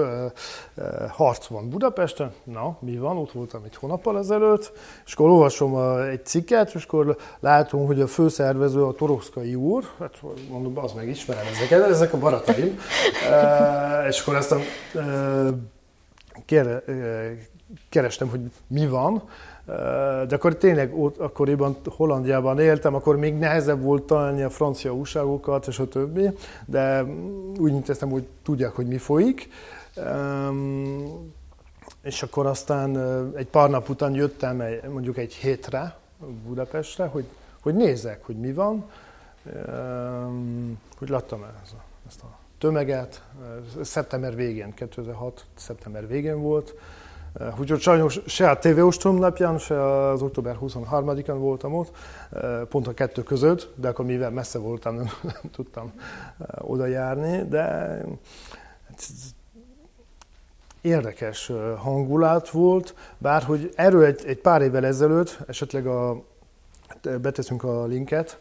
harc 1.09 1.47
van 1.47 1.69
Budapesten, 1.69 2.33
na, 2.45 2.77
mi 2.81 2.97
van, 2.97 3.17
ott 3.17 3.33
voltam 3.33 3.63
egy 3.65 3.77
hónappal 3.77 4.19
ezelőtt, 4.19 4.73
és 5.07 5.13
akkor 5.13 5.29
olvasom 5.29 5.99
egy 6.01 6.25
cikket, 6.25 6.75
és 6.75 6.85
akkor 6.85 7.17
látom, 7.41 7.87
hogy 7.87 8.01
a 8.01 8.07
főszervező 8.07 8.85
a 8.85 8.93
Toroszkai 8.93 9.55
úr, 9.55 9.85
hát 9.99 10.21
mondom, 10.51 10.79
az 10.79 10.93
meg 10.93 11.09
ismerem 11.09 11.47
ezeket, 11.47 11.89
ezek 11.89 12.13
a 12.13 12.19
barátaim, 12.19 12.79
és 14.09 14.21
akkor 14.21 14.37
ezt 14.37 14.53
a, 14.53 14.59
kerestem, 17.89 18.29
hogy 18.29 18.41
mi 18.67 18.87
van, 18.87 19.23
de 20.27 20.35
akkor 20.35 20.57
tényleg 20.57 20.99
ott, 20.99 21.19
akkoriban 21.19 21.77
Hollandiában 21.85 22.59
éltem, 22.59 22.95
akkor 22.95 23.17
még 23.17 23.35
nehezebb 23.35 23.83
volt 23.83 24.03
találni 24.03 24.43
a 24.43 24.51
francia 24.51 24.95
újságokat 24.95 25.67
és 25.67 25.79
a 25.79 25.89
többi, 25.89 26.31
de 26.67 27.05
úgy 27.59 27.73
intéztem, 27.73 28.11
hogy 28.11 28.27
tudják, 28.43 28.71
hogy 28.71 28.87
mi 28.87 28.99
folyik. 28.99 29.49
És 32.03 32.23
akkor 32.23 32.47
aztán 32.47 32.97
egy 33.37 33.47
pár 33.47 33.71
nap 33.71 33.89
után 33.89 34.15
jöttem 34.15 34.63
mondjuk 34.93 35.17
egy 35.17 35.35
hétre 35.35 35.97
Budapestre, 36.47 37.05
hogy, 37.05 37.25
hogy 37.63 37.75
nézzek, 37.75 38.25
hogy 38.25 38.37
mi 38.37 38.53
van, 38.53 38.91
hogy 40.99 41.09
láttam 41.09 41.45
ezt 42.07 42.23
a 42.23 42.39
tömeget. 42.59 43.23
Szeptember 43.81 44.35
végén, 44.35 44.75
2006. 44.75 45.47
szeptember 45.55 46.07
végén 46.07 46.41
volt, 46.41 46.75
úgyhogy 47.59 47.81
sajnos 47.81 48.21
se 48.27 48.51
a 48.51 48.59
TV 48.59 48.79
Ostrom 48.79 49.17
napján, 49.17 49.59
se 49.59 50.09
az 50.11 50.23
október 50.23 50.57
23-án 50.61 51.37
voltam 51.39 51.75
ott, 51.75 51.91
eh, 52.33 52.61
pont 52.69 52.87
a 52.87 52.95
kettő 52.95 53.23
között, 53.23 53.69
de 53.75 53.89
akkor 53.89 54.05
mivel 54.05 54.31
messze 54.31 54.59
voltam, 54.59 54.95
nem, 54.95 55.09
nem 55.33 55.51
tudtam 55.53 55.93
eh, 56.39 56.71
oda 56.71 56.87
járni, 56.87 57.49
de 57.49 57.63
hát, 58.89 59.07
érdekes 60.81 61.53
hangulat 61.77 62.51
volt, 62.51 62.95
bár 63.19 63.43
hogy 63.43 63.73
erről 63.77 64.05
egy, 64.05 64.23
egy 64.27 64.39
pár 64.39 64.63
évvel 64.63 64.87
ezelőtt, 64.87 65.39
esetleg 65.47 65.87
a, 65.87 66.23
beteszünk 67.21 67.63
a 67.63 67.87
linket, 67.87 68.39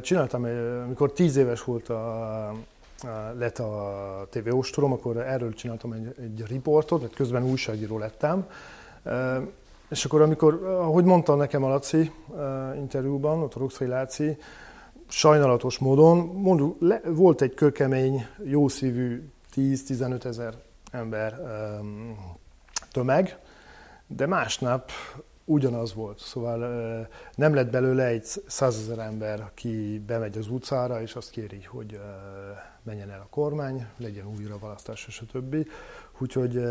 csináltam, 0.00 0.44
amikor 0.84 1.12
tíz 1.12 1.36
éves 1.36 1.64
volt 1.64 1.88
a 1.88 2.52
lett 3.38 3.58
a 3.58 4.26
TV 4.30 4.54
Ostrom, 4.54 4.92
akkor 4.92 5.16
erről 5.16 5.54
csináltam 5.54 5.92
egy, 5.92 6.14
egy 6.18 6.44
riportot, 6.46 7.00
mert 7.00 7.14
közben 7.14 7.42
újságíró 7.42 7.98
lettem. 7.98 8.46
És 9.88 10.04
akkor, 10.04 10.20
amikor, 10.20 10.64
ahogy 10.64 11.04
mondta 11.04 11.34
nekem 11.34 11.64
a 11.64 11.68
Laci 11.68 12.12
interjúban, 12.76 13.42
a 13.42 13.48
Roxai 13.56 13.86
Láci, 13.86 14.36
sajnálatos 15.08 15.78
módon, 15.78 16.18
mondjuk, 16.18 16.76
le, 16.80 17.00
volt 17.04 17.42
egy 17.42 17.54
kökemény, 17.54 18.26
jószívű 18.44 19.28
10-15 19.56 20.24
ezer 20.24 20.54
ember 20.90 21.40
tömeg, 22.92 23.38
de 24.06 24.26
másnap 24.26 24.90
ugyanaz 25.44 25.94
volt. 25.94 26.18
Szóval 26.18 26.58
nem 27.34 27.54
lett 27.54 27.70
belőle 27.70 28.04
egy 28.04 28.24
százezer 28.46 28.98
ember, 28.98 29.40
aki 29.40 30.02
bemegy 30.06 30.38
az 30.38 30.48
utcára, 30.48 31.00
és 31.00 31.14
azt 31.14 31.30
kéri, 31.30 31.62
hogy 31.62 32.00
menjen 32.84 33.10
el 33.10 33.20
a 33.20 33.26
kormány, 33.30 33.86
legyen 33.96 34.26
újra 34.26 34.58
választás, 34.58 35.06
és 35.06 35.20
a 35.20 35.26
többi. 35.32 35.66
Úgyhogy 36.18 36.62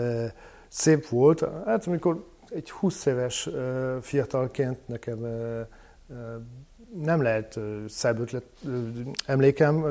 szép 0.67 1.07
volt. 1.07 1.45
Hát 1.65 1.87
amikor 1.87 2.27
egy 2.49 2.71
20 2.71 3.05
éves 3.05 3.49
fiatalként 4.01 4.87
nekem 4.87 5.25
nem 7.01 7.21
lehet 7.21 7.59
szebb 7.87 8.19
ötlet. 8.19 8.43
Emlékem, 9.25 9.81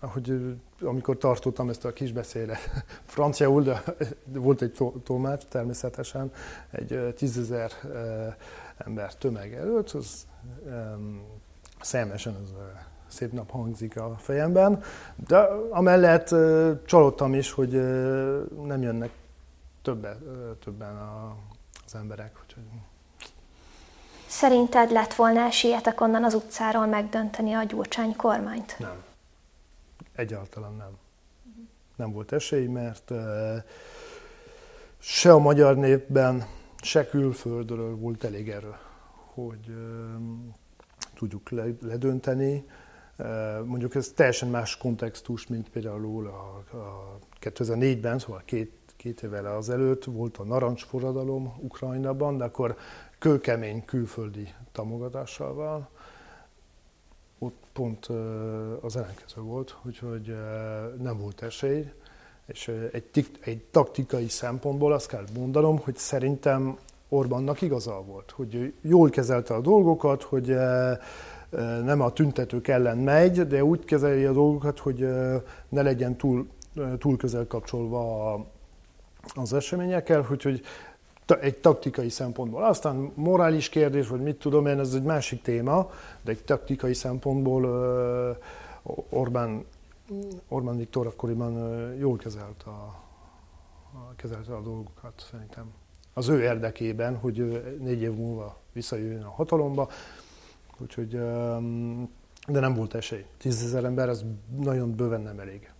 hogy 0.00 0.56
amikor 0.80 1.16
tartottam 1.18 1.68
ezt 1.68 1.84
a 1.84 1.92
kis 1.92 2.12
beszélet 2.12 2.58
franciául, 3.04 3.62
de 3.62 3.82
volt 4.40 4.62
egy 4.62 4.76
tolmács 5.04 5.44
természetesen, 5.44 6.32
egy 6.70 7.14
tízezer 7.16 7.70
ember 8.76 9.14
tömeg 9.14 9.54
előtt, 9.54 9.90
az 9.90 10.26
szemesen 11.80 12.34
az 12.34 12.54
szép 13.08 13.32
nap 13.32 13.50
hangzik 13.50 13.96
a 13.96 14.16
fejemben, 14.18 14.82
de 15.28 15.38
amellett 15.70 16.34
csalódtam 16.86 17.34
is, 17.34 17.52
hogy 17.52 17.72
nem 18.62 18.82
jönnek 18.82 19.10
többen, 19.82 20.18
többen 20.64 20.96
az 21.86 21.94
emberek. 21.94 22.36
Úgyhogy 22.42 22.62
Szerinted 24.26 24.90
lett 24.90 25.14
volna 25.14 25.40
esélyetek 25.40 26.00
onnan 26.00 26.24
az 26.24 26.34
utcáról 26.34 26.86
megdönteni 26.86 27.52
a 27.52 27.62
Gyurcsány 27.62 28.16
kormányt? 28.16 28.76
Nem. 28.78 29.02
Egyáltalán 30.14 30.74
nem. 30.74 30.96
Nem 31.96 32.12
volt 32.12 32.32
esély, 32.32 32.66
mert 32.66 33.12
se 34.98 35.32
a 35.32 35.38
magyar 35.38 35.76
népben, 35.76 36.46
se 36.82 37.08
külföldről 37.08 37.96
volt 37.96 38.24
elég 38.24 38.50
erő, 38.50 38.74
hogy 39.34 39.74
tudjuk 41.14 41.50
ledönteni. 41.80 42.68
Mondjuk 43.64 43.94
ez 43.94 44.08
teljesen 44.08 44.48
más 44.48 44.76
kontextus, 44.76 45.46
mint 45.46 45.70
például 45.70 46.26
a, 46.26 46.76
a 46.76 47.18
2004-ben, 47.40 48.18
szóval 48.18 48.42
két, 48.44 48.72
két 48.96 49.22
évvel 49.22 49.56
azelőtt 49.56 50.04
volt 50.04 50.36
a 50.36 50.44
narancsforradalom 50.44 51.54
Ukrajnában, 51.60 52.36
de 52.36 52.44
akkor 52.44 52.76
kőkemény 53.18 53.84
külföldi 53.84 54.54
támogatással 54.72 55.54
van. 55.54 55.88
Ott 57.38 57.62
pont 57.72 58.06
az 58.80 58.96
ellenkező 58.96 59.40
volt, 59.40 59.76
úgyhogy 59.82 60.36
nem 60.98 61.18
volt 61.18 61.42
esély. 61.42 61.92
És 62.46 62.68
egy, 62.92 63.26
egy 63.40 63.64
taktikai 63.70 64.28
szempontból 64.28 64.92
azt 64.92 65.08
kell 65.08 65.24
mondanom, 65.34 65.78
hogy 65.78 65.96
szerintem 65.96 66.78
Orbánnak 67.08 67.62
igaza 67.62 68.02
volt, 68.02 68.30
hogy 68.30 68.72
jól 68.80 69.10
kezelte 69.10 69.54
a 69.54 69.60
dolgokat, 69.60 70.22
hogy 70.22 70.56
nem 71.84 72.00
a 72.00 72.12
tüntetők 72.12 72.68
ellen 72.68 72.98
megy, 72.98 73.46
de 73.46 73.64
úgy 73.64 73.84
kezeli 73.84 74.24
a 74.24 74.32
dolgokat, 74.32 74.78
hogy 74.78 74.98
ne 75.68 75.82
legyen 75.82 76.16
túl, 76.16 76.48
túl 76.98 77.16
közel 77.16 77.46
kapcsolva 77.46 78.32
az 79.34 79.52
eseményekkel, 79.52 80.26
úgyhogy 80.30 80.62
egy 81.40 81.58
taktikai 81.58 82.08
szempontból. 82.08 82.64
Aztán 82.64 83.12
morális 83.14 83.68
kérdés, 83.68 84.08
vagy 84.08 84.20
mit 84.20 84.38
tudom 84.38 84.66
én, 84.66 84.78
ez 84.78 84.94
egy 84.94 85.02
másik 85.02 85.42
téma, 85.42 85.90
de 86.22 86.30
egy 86.30 86.44
taktikai 86.44 86.94
szempontból 86.94 87.64
Orbán, 89.08 89.64
Orbán 90.48 90.76
Viktor 90.76 91.06
akkoriban 91.06 91.54
jól 91.98 92.16
kezelte 92.16 92.70
a, 92.70 93.04
kezelte 94.16 94.54
a 94.54 94.60
dolgokat 94.60 95.26
szerintem. 95.30 95.64
Az 96.14 96.28
ő 96.28 96.42
érdekében, 96.42 97.16
hogy 97.16 97.62
négy 97.80 98.02
év 98.02 98.12
múlva 98.12 98.56
visszajöjjön 98.72 99.22
a 99.22 99.30
hatalomba, 99.30 99.88
úgyhogy, 100.80 101.10
de 102.46 102.60
nem 102.60 102.74
volt 102.74 102.94
esély. 102.94 103.24
Tízezer 103.38 103.84
ember, 103.84 104.08
ez 104.08 104.22
nagyon 104.60 104.94
bőven 104.94 105.20
nem 105.20 105.38
elég. 105.38 105.70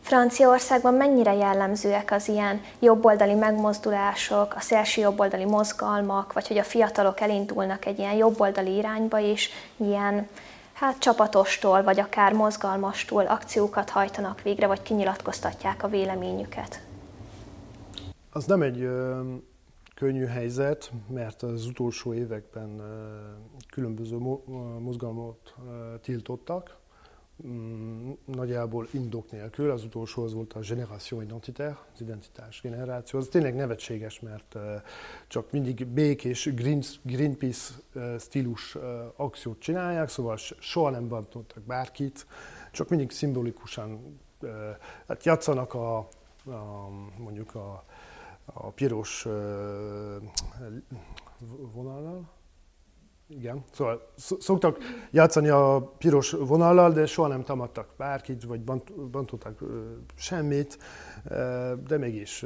Franciaországban 0.00 0.94
mennyire 0.94 1.34
jellemzőek 1.34 2.10
az 2.10 2.28
ilyen 2.28 2.60
jobboldali 2.80 3.34
megmozdulások, 3.34 4.54
a 4.54 4.60
szélső 4.60 5.00
jobboldali 5.00 5.44
mozgalmak, 5.44 6.32
vagy 6.32 6.48
hogy 6.48 6.58
a 6.58 6.62
fiatalok 6.62 7.20
elindulnak 7.20 7.84
egy 7.84 7.98
ilyen 7.98 8.14
jobboldali 8.14 8.76
irányba, 8.76 9.20
és 9.20 9.48
ilyen 9.76 10.28
hát 10.72 10.98
csapatostól, 10.98 11.82
vagy 11.82 12.00
akár 12.00 12.32
mozgalmastól 12.32 13.26
akciókat 13.26 13.90
hajtanak 13.90 14.42
végre, 14.42 14.66
vagy 14.66 14.82
kinyilatkoztatják 14.82 15.82
a 15.82 15.88
véleményüket? 15.88 16.80
Az 18.30 18.44
nem 18.44 18.62
egy 18.62 18.88
könnyű 19.94 20.24
helyzet, 20.24 20.92
mert 21.08 21.42
az 21.42 21.66
utolsó 21.66 22.14
években 22.14 22.82
különböző 23.70 24.16
mozgalmat 24.78 25.54
tiltottak, 26.00 26.82
Mm, 27.46 28.10
nagyjából 28.24 28.88
indok 28.90 29.30
nélkül. 29.30 29.70
Az 29.70 29.84
utolsó 29.84 30.22
az 30.22 30.34
volt 30.34 30.52
a 30.52 30.60
generáció 30.60 31.20
identitaire, 31.20 31.78
az 31.94 32.00
identitás 32.00 32.60
generáció. 32.60 33.18
Az 33.18 33.28
tényleg 33.28 33.54
nevetséges, 33.54 34.20
mert 34.20 34.56
csak 35.28 35.50
mindig 35.50 35.86
békés 35.86 36.54
Green, 36.54 36.82
Greenpeace 37.02 37.74
stílus 38.18 38.76
akciót 39.16 39.58
csinálják, 39.58 40.08
szóval 40.08 40.36
soha 40.58 40.90
nem 40.90 41.08
bantottak 41.08 41.62
bárkit, 41.62 42.26
csak 42.72 42.88
mindig 42.88 43.10
szimbolikusan 43.10 44.20
hát 45.08 45.24
játszanak 45.24 45.74
a, 45.74 45.96
a 46.44 46.88
mondjuk 47.18 47.54
a, 47.54 47.84
a 48.44 48.70
piros 48.70 49.26
vonallal, 51.72 52.32
igen, 53.28 53.64
szóval 53.72 54.12
szoktak 54.16 54.78
játszani 55.10 55.48
a 55.48 55.92
piros 55.98 56.30
vonallal, 56.30 56.92
de 56.92 57.06
soha 57.06 57.28
nem 57.28 57.42
tamadtak 57.42 57.88
bárkit, 57.96 58.44
vagy 58.44 58.60
bantottak 59.10 59.58
semmit, 60.14 60.78
de 61.86 61.98
mégis 61.98 62.44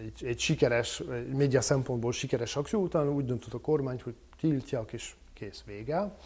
egy, 0.00 0.24
egy 0.24 0.38
sikeres, 0.38 1.00
egy 1.00 1.34
média 1.34 1.60
szempontból 1.60 2.12
sikeres 2.12 2.56
akció 2.56 2.82
után 2.82 3.08
úgy 3.08 3.24
döntött 3.24 3.52
a 3.52 3.60
kormány, 3.60 4.00
hogy 4.04 4.14
tiltják, 4.40 4.92
és 4.92 5.14
kész 5.32 5.62
vége. 5.66 6.16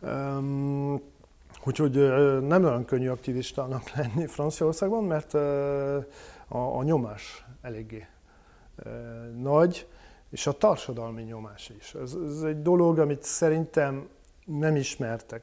Um, 0.00 1.00
úgyhogy 1.64 1.92
nem 2.42 2.64
olyan 2.64 2.84
könnyű 2.84 3.08
aktivistának 3.08 3.90
lenni 3.90 4.26
Franciaországban, 4.26 5.04
mert 5.04 5.34
a, 6.48 6.78
a 6.78 6.82
nyomás 6.82 7.44
eléggé 7.60 8.06
nagy, 9.36 9.86
és 10.30 10.46
a 10.46 10.52
társadalmi 10.52 11.22
nyomás 11.22 11.72
is. 11.78 11.94
Ez, 11.94 12.16
ez 12.26 12.42
egy 12.42 12.62
dolog, 12.62 12.98
amit 12.98 13.22
szerintem 13.22 14.08
nem 14.44 14.76
ismertek, 14.76 15.42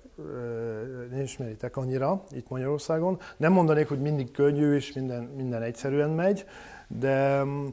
nem 1.12 1.22
ismeritek 1.22 1.77
annyira 1.77 2.24
itt 2.31 2.50
Magyarországon. 2.50 3.19
Nem 3.38 3.51
mondanék, 3.51 3.88
hogy 3.88 4.01
mindig 4.01 4.31
könnyű 4.31 4.74
és 4.74 4.93
minden, 4.93 5.24
minden 5.24 5.62
egyszerűen 5.62 6.10
megy, 6.10 6.46
de 6.88 7.43
mm, 7.43 7.67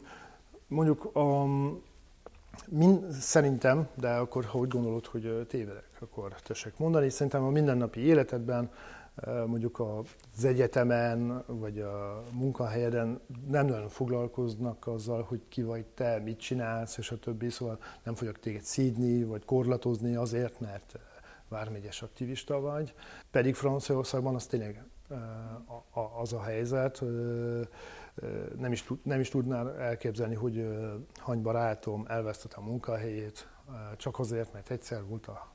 mondjuk 0.68 1.16
a, 1.16 1.44
min, 2.68 3.06
szerintem, 3.20 3.88
de 3.94 4.08
akkor 4.08 4.44
ha 4.44 4.58
úgy 4.58 4.68
gondolod, 4.68 5.06
hogy 5.06 5.46
tévedek, 5.48 5.88
akkor 6.00 6.34
tessék 6.42 6.72
mondani, 6.76 7.08
szerintem 7.10 7.44
a 7.44 7.50
mindennapi 7.50 8.00
életedben 8.00 8.70
mondjuk 9.24 9.82
az 10.34 10.44
egyetemen, 10.44 11.44
vagy 11.46 11.80
a 11.80 12.22
munkahelyeden 12.32 13.20
nem 13.48 13.66
nagyon 13.66 13.88
foglalkoznak 13.88 14.86
azzal, 14.86 15.22
hogy 15.22 15.42
ki 15.48 15.62
vagy 15.62 15.86
te, 15.86 16.18
mit 16.18 16.38
csinálsz, 16.38 16.98
és 16.98 17.10
a 17.10 17.18
többi, 17.18 17.50
szóval 17.50 17.78
nem 18.02 18.14
fogok 18.14 18.38
téged 18.38 18.62
szídni, 18.62 19.24
vagy 19.24 19.44
korlátozni 19.44 20.14
azért, 20.14 20.60
mert 20.60 20.98
vármegyes 21.48 22.02
aktivista 22.02 22.60
vagy. 22.60 22.94
Pedig 23.30 23.54
Franciaországban 23.54 24.34
az 24.34 24.46
tényleg 24.46 24.84
az 26.20 26.32
a 26.32 26.42
helyzet, 26.42 27.02
nem 28.58 28.72
is, 28.72 28.88
nem 29.02 29.20
is 29.20 29.28
tudnál 29.28 29.78
elképzelni, 29.78 30.34
hogy 30.34 30.68
hany 31.16 31.42
barátom 31.42 32.04
elvesztette 32.08 32.56
a 32.56 32.64
munkahelyét, 32.64 33.48
csak 33.96 34.18
azért, 34.18 34.52
mert 34.52 34.70
egyszer 34.70 35.04
volt 35.04 35.26
a 35.26 35.48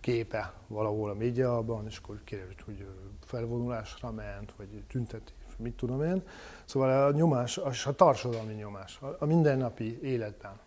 képe 0.00 0.52
valahol 0.66 1.10
a 1.10 1.14
médiában, 1.14 1.86
és 1.86 1.96
akkor 1.96 2.20
kiderült, 2.24 2.60
hogy 2.60 2.86
felvonulásra 3.24 4.10
ment, 4.10 4.54
vagy 4.56 4.82
tüntetés, 4.88 5.56
mit 5.56 5.76
tudom 5.76 6.02
én. 6.02 6.22
Szóval 6.64 7.06
a 7.06 7.12
nyomás, 7.12 7.58
a 7.58 7.94
társadalmi 7.94 8.52
nyomás, 8.52 9.00
a 9.18 9.24
mindennapi 9.24 9.98
életben. 10.02 10.60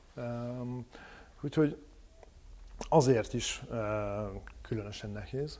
Úgyhogy 1.41 1.77
azért 2.89 3.33
is 3.33 3.63
különösen 4.61 5.09
nehéz. 5.09 5.59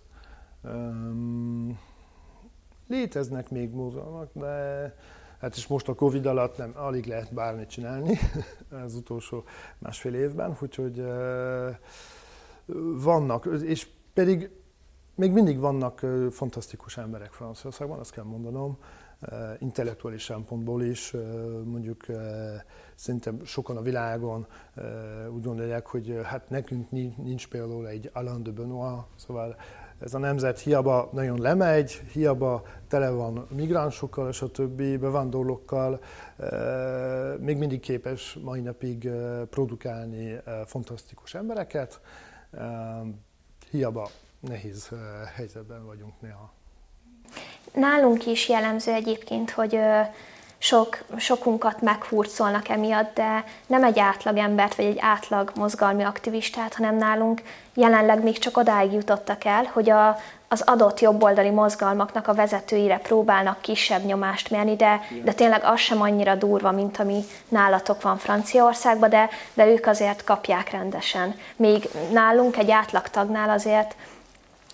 Léteznek 2.88 3.50
még 3.50 3.72
mozgalmak, 3.72 4.30
de 4.34 4.96
hát 5.40 5.56
is 5.56 5.68
most 5.68 5.88
a 5.88 5.94
Covid 5.94 6.26
alatt 6.26 6.58
nem, 6.58 6.72
alig 6.76 7.06
lehet 7.06 7.34
bármit 7.34 7.70
csinálni 7.70 8.18
az 8.86 8.96
utolsó 8.96 9.44
másfél 9.78 10.14
évben, 10.14 10.58
úgyhogy 10.62 11.04
vannak, 13.04 13.46
és 13.64 13.88
pedig 14.14 14.50
még 15.16 15.32
mindig 15.32 15.60
vannak 15.60 16.06
fantasztikus 16.32 16.98
emberek 16.98 17.32
Franciaországban, 17.32 18.00
azt 18.00 18.12
kell 18.12 18.24
mondanom, 18.24 18.78
intellektuális 19.60 20.24
szempontból 20.24 20.84
is, 20.84 21.14
mondjuk 21.64 22.06
szerintem 22.96 23.46
sokan 23.46 23.78
a 23.78 23.82
világon 23.82 24.48
úgy 25.34 25.44
gondolják, 25.44 25.88
hogy 25.88 26.20
hát 26.24 26.50
nekünk 26.50 26.92
nincs 26.92 27.48
például 27.48 27.88
egy 27.88 28.10
Alain 28.14 28.44
de 28.44 28.52
Benoit, 28.52 29.02
szóval 29.16 29.56
ez 30.00 30.14
a 30.14 30.18
nemzet 30.18 30.60
hiába 30.60 31.10
nagyon 31.12 31.42
lemegy, 31.42 31.92
hiába 31.92 32.64
tele 32.88 33.10
van 33.10 33.48
migránsokkal 33.56 34.30
és 34.30 34.42
a 34.42 34.52
többi 34.52 34.98
bevándorlókkal, 34.98 36.00
még 37.40 37.58
mindig 37.58 37.80
képes 37.80 38.38
mai 38.44 38.62
napig 38.62 39.10
produkálni 39.50 40.40
fantasztikus 40.66 41.34
embereket, 41.34 42.02
hiába 43.72 44.10
nehéz 44.40 44.90
helyzetben 45.36 45.86
vagyunk 45.86 46.14
néha. 46.22 46.54
Nálunk 47.74 48.26
is 48.26 48.50
jellemző 48.50 48.92
egyébként, 48.92 49.52
hogy 49.52 49.80
sok, 50.58 51.04
sokunkat 51.18 51.82
meghurcolnak 51.82 52.70
emiatt, 52.70 53.16
de 53.16 53.44
nem 53.68 53.84
egy 53.84 54.00
átlag 54.00 54.38
embert, 54.38 54.76
vagy 54.76 54.86
egy 54.86 54.98
átlag 55.00 55.52
mozgalmi 55.56 56.04
aktivistát, 56.04 56.74
hanem 56.74 56.96
nálunk 56.96 57.42
jelenleg 57.74 58.24
még 58.24 58.38
csak 58.38 58.58
odáig 58.58 58.92
jutottak 58.92 59.44
el, 59.44 59.64
hogy 59.64 59.90
a, 59.90 60.18
az 60.54 60.62
adott 60.66 61.00
jobboldali 61.00 61.50
mozgalmaknak 61.50 62.28
a 62.28 62.34
vezetőire 62.34 62.98
próbálnak 62.98 63.62
kisebb 63.62 64.06
nyomást 64.06 64.50
mérni, 64.50 64.76
de, 64.76 65.02
de 65.24 65.34
tényleg 65.34 65.64
az 65.64 65.80
sem 65.80 66.02
annyira 66.02 66.36
durva, 66.36 66.72
mint 66.72 66.98
ami 66.98 67.24
nálatok 67.48 68.02
van 68.02 68.18
Franciaországban, 68.18 69.10
de, 69.10 69.30
de 69.54 69.68
ők 69.68 69.88
azért 69.88 70.24
kapják 70.24 70.72
rendesen. 70.72 71.36
Még 71.56 71.90
nálunk 72.12 72.58
egy 72.58 72.72
átlagtagnál 72.72 73.50
azért 73.50 73.96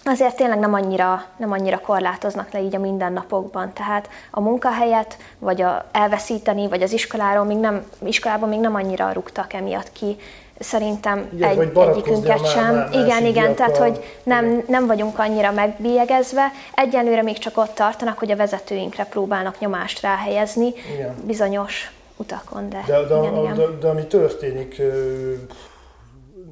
azért 0.03 0.35
tényleg 0.35 0.59
nem 0.59 0.73
annyira, 0.73 1.25
nem 1.37 1.51
annyira 1.51 1.79
korlátoznak 1.79 2.51
le 2.51 2.61
így 2.61 2.75
a 2.75 2.79
mindennapokban. 2.79 3.73
Tehát 3.73 4.09
a 4.31 4.39
munkahelyet, 4.39 5.17
vagy 5.39 5.61
a 5.61 5.85
elveszíteni, 5.91 6.67
vagy 6.67 6.81
az 6.81 6.91
iskoláról 6.91 7.45
még 7.45 7.57
nem, 7.57 7.85
iskolában 8.03 8.49
még 8.49 8.59
nem 8.59 8.75
annyira 8.75 9.11
rúgtak 9.11 9.53
emiatt 9.53 9.91
ki. 9.91 10.17
Szerintem 10.59 11.29
igen, 11.33 11.49
egy, 11.49 11.77
egyikünket 11.77 12.47
sem. 12.47 12.75
Már, 12.75 12.89
igen, 12.93 13.25
igen, 13.25 13.55
tehát 13.55 13.77
hogy 13.77 14.19
nem, 14.23 14.63
nem 14.67 14.87
vagyunk 14.87 15.19
annyira 15.19 15.51
megbélyegezve. 15.51 16.51
Egyelőre 16.75 17.21
még 17.21 17.37
csak 17.37 17.57
ott 17.57 17.75
tartanak, 17.75 18.17
hogy 18.17 18.31
a 18.31 18.35
vezetőinkre 18.35 19.03
próbálnak 19.05 19.59
nyomást 19.59 20.01
ráhelyezni 20.01 20.73
igen. 20.93 21.15
bizonyos 21.25 21.91
utakon. 22.17 22.69
De, 22.69 22.83
de, 22.87 23.03
de, 23.03 23.17
igen, 23.17 23.33
a, 23.33 23.41
igen. 23.41 23.55
De, 23.55 23.63
de 23.81 23.87
ami 23.87 24.05
történik 24.05 24.81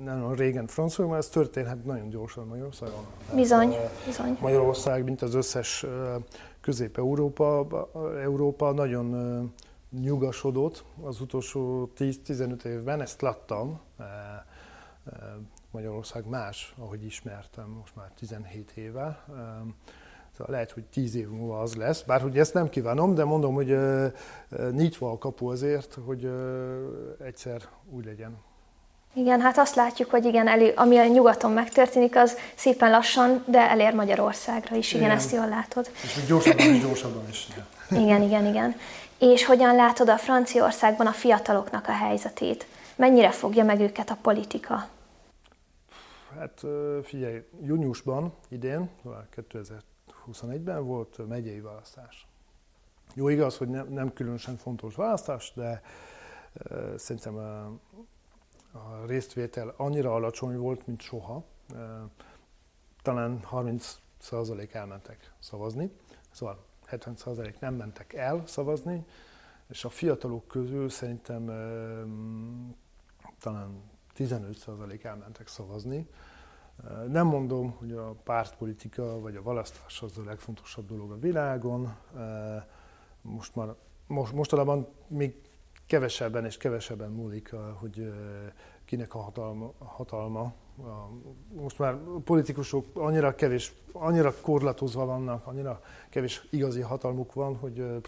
nem 0.08 0.34
régen 0.34 0.67
Franciaországban, 0.67 1.17
ez 1.17 1.30
történhet 1.30 1.86
nagyon 1.86 2.10
gyorsan 2.10 2.48
Magyarországon. 2.48 3.06
Bizony, 3.36 3.72
hát, 3.72 3.91
bizony. 4.06 4.38
Magyarország, 4.41 5.04
mint 5.04 5.22
az 5.22 5.34
összes 5.34 5.86
Közép-Európa, 6.62 7.67
Európa 8.22 8.72
nagyon 8.72 9.54
nyugasodott 10.02 10.84
az 11.04 11.22
utolsó 11.22 11.91
10-15 11.98 12.63
évben, 12.63 13.02
ezt 13.02 13.22
láttam. 13.22 13.80
Magyarország 15.72 16.28
más, 16.28 16.74
ahogy 16.78 17.06
ismertem, 17.06 17.70
most 17.70 17.96
már 17.96 18.12
17 18.12 18.72
éve. 18.72 19.24
Szóval 20.32 20.54
lehet, 20.54 20.72
hogy 20.72 20.86
10 20.86 21.15
év 21.15 21.30
múlva 21.30 21.60
az 21.60 21.76
lesz, 21.76 22.02
bár 22.02 22.22
hogy 22.22 22.39
ezt 22.39 22.54
nem 22.54 22.70
kívánom, 22.70 23.13
de 23.13 23.24
mondom, 23.24 23.54
hogy 23.54 23.78
nyitva 24.72 25.12
a 25.12 25.17
kapu 25.17 25.50
azért, 25.50 25.98
hogy 26.06 26.32
egyszer 27.20 27.62
úgy 27.89 28.06
legyen. 28.06 28.38
Igen, 29.17 29.41
hát 29.41 29.58
azt 29.58 29.75
látjuk, 29.75 30.10
hogy 30.10 30.25
igen, 30.25 30.47
elő, 30.47 30.73
ami 30.75 30.97
a 30.97 31.06
nyugaton 31.06 31.51
megtörténik, 31.51 32.15
az 32.15 32.38
szépen 32.56 32.89
lassan, 32.89 33.43
de 33.47 33.69
elér 33.69 33.93
Magyarországra 33.93 34.75
is. 34.75 34.93
Igen, 34.93 35.06
igen. 35.06 35.15
ezt 35.15 35.32
jól 35.32 35.47
látod. 35.47 35.89
És 36.03 36.25
gyorsabban 36.27 36.73
is, 36.73 36.82
gyorsabban 36.82 37.30
is. 37.30 37.47
Igen, 37.89 38.21
igen, 38.21 38.45
igen. 38.45 38.75
És 39.19 39.45
hogyan 39.45 39.75
látod 39.75 40.10
a 40.10 40.17
Franciaországban 40.17 41.08
a 41.08 41.12
fiataloknak 41.12 41.88
a 41.88 41.91
helyzetét? 41.91 42.67
Mennyire 42.95 43.32
fogja 43.32 43.63
meg 43.63 43.80
őket 43.80 44.10
a 44.10 44.17
politika? 44.21 44.88
Hát 46.39 46.62
figyelj, 47.03 47.43
júniusban 47.62 48.34
idén, 48.49 48.89
2021-ben 49.36 50.86
volt 50.86 51.27
megyei 51.27 51.60
választás. 51.60 52.27
Jó, 53.13 53.30
igaz, 53.30 53.58
hogy 53.58 53.67
nem, 53.67 53.88
nem 53.89 54.13
különösen 54.13 54.58
fontos 54.58 54.95
választás, 54.95 55.51
de 55.56 55.82
szerintem 56.95 57.36
a 58.78 59.06
résztvétel 59.06 59.74
annyira 59.78 60.13
alacsony 60.13 60.58
volt, 60.58 60.88
mint 60.88 61.02
soha. 61.02 61.44
talán 63.02 63.40
30% 63.52 64.74
elmentek 64.74 65.34
szavazni, 65.40 65.92
szóval 66.32 66.66
70% 66.92 67.60
nem 67.60 67.74
mentek 67.74 68.13
el 68.13 68.44
szavazni, 68.46 69.06
és 69.70 69.86
a 69.86 69.90
fiatalok 69.90 70.48
közül 70.48 70.90
szerintem 70.90 71.46
talán 73.40 73.82
15% 74.18 75.04
elmentek 75.04 75.48
szavazni. 75.48 76.08
Nem 77.08 77.28
mondom, 77.28 77.72
hogy 77.72 77.92
a 77.92 78.12
pártpolitika 78.24 79.20
vagy 79.20 79.36
a 79.36 79.42
választás 79.42 80.02
az 80.02 80.18
a 80.18 80.24
legfontosabb 80.24 80.88
dolog 80.88 81.12
a 81.12 81.20
világon. 81.20 81.96
Most 83.22 83.56
már, 83.56 83.76
most, 84.08 84.34
mostanában 84.34 84.88
még 85.08 85.46
kevesebben 85.88 86.45
és 86.45 86.58
kevesebben 86.58 87.12
múlik, 87.12 87.56
hogy 87.80 88.13
kinek 88.86 89.15
a 89.15 89.19
hatalma, 89.19 89.73
hatalma. 89.78 90.54
Most 91.54 91.80
már 91.80 91.97
politikusok 92.23 92.86
annyira 92.93 93.36
kevés, 93.36 93.73
annyira 93.91 94.34
korlátozva 94.41 95.06
vannak, 95.06 95.47
annyira 95.47 95.82
kevés 96.10 96.47
igazi 96.50 96.82
hatalmuk 96.82 97.34
van, 97.34 97.56
hogy 97.56 98.02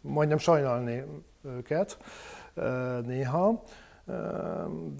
majdnem 0.00 0.38
sajnálni 0.38 1.04
őket 1.42 1.98
néha, 3.04 3.62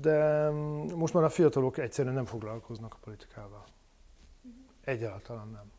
de 0.00 0.50
most 0.96 1.14
már 1.14 1.24
a 1.24 1.28
fiatalok 1.28 1.78
egyszerűen 1.78 2.14
nem 2.14 2.24
foglalkoznak 2.24 2.94
a 2.94 2.98
politikával. 3.04 3.64
Egyáltalán 4.84 5.48
nem. 5.48 5.70